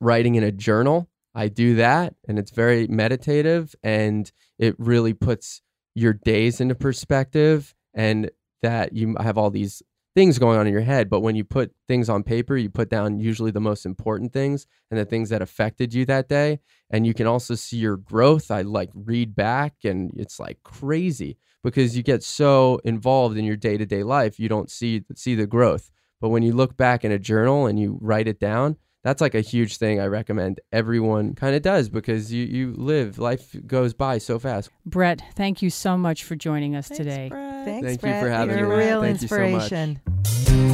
[0.00, 1.08] writing in a journal.
[1.34, 5.60] I do that and it's very meditative and it really puts
[5.94, 8.30] your days into perspective and
[8.62, 9.82] that you have all these
[10.14, 11.10] things going on in your head.
[11.10, 14.66] But when you put things on paper, you put down usually the most important things
[14.90, 16.60] and the things that affected you that day.
[16.88, 18.50] And you can also see your growth.
[18.50, 23.56] I like read back and it's like crazy because you get so involved in your
[23.56, 25.90] day to day life, you don't see see the growth.
[26.20, 29.34] But when you look back in a journal and you write it down, that's like
[29.34, 33.94] a huge thing I recommend everyone kind of does because you, you live, life goes
[33.94, 34.70] by so fast.
[34.84, 37.28] Brett, thank you so much for joining us Thanks, today.
[37.28, 37.64] Brett.
[37.64, 38.88] Thanks, Thank you for having You're me, a Brett.
[38.88, 40.65] real Thank you so much.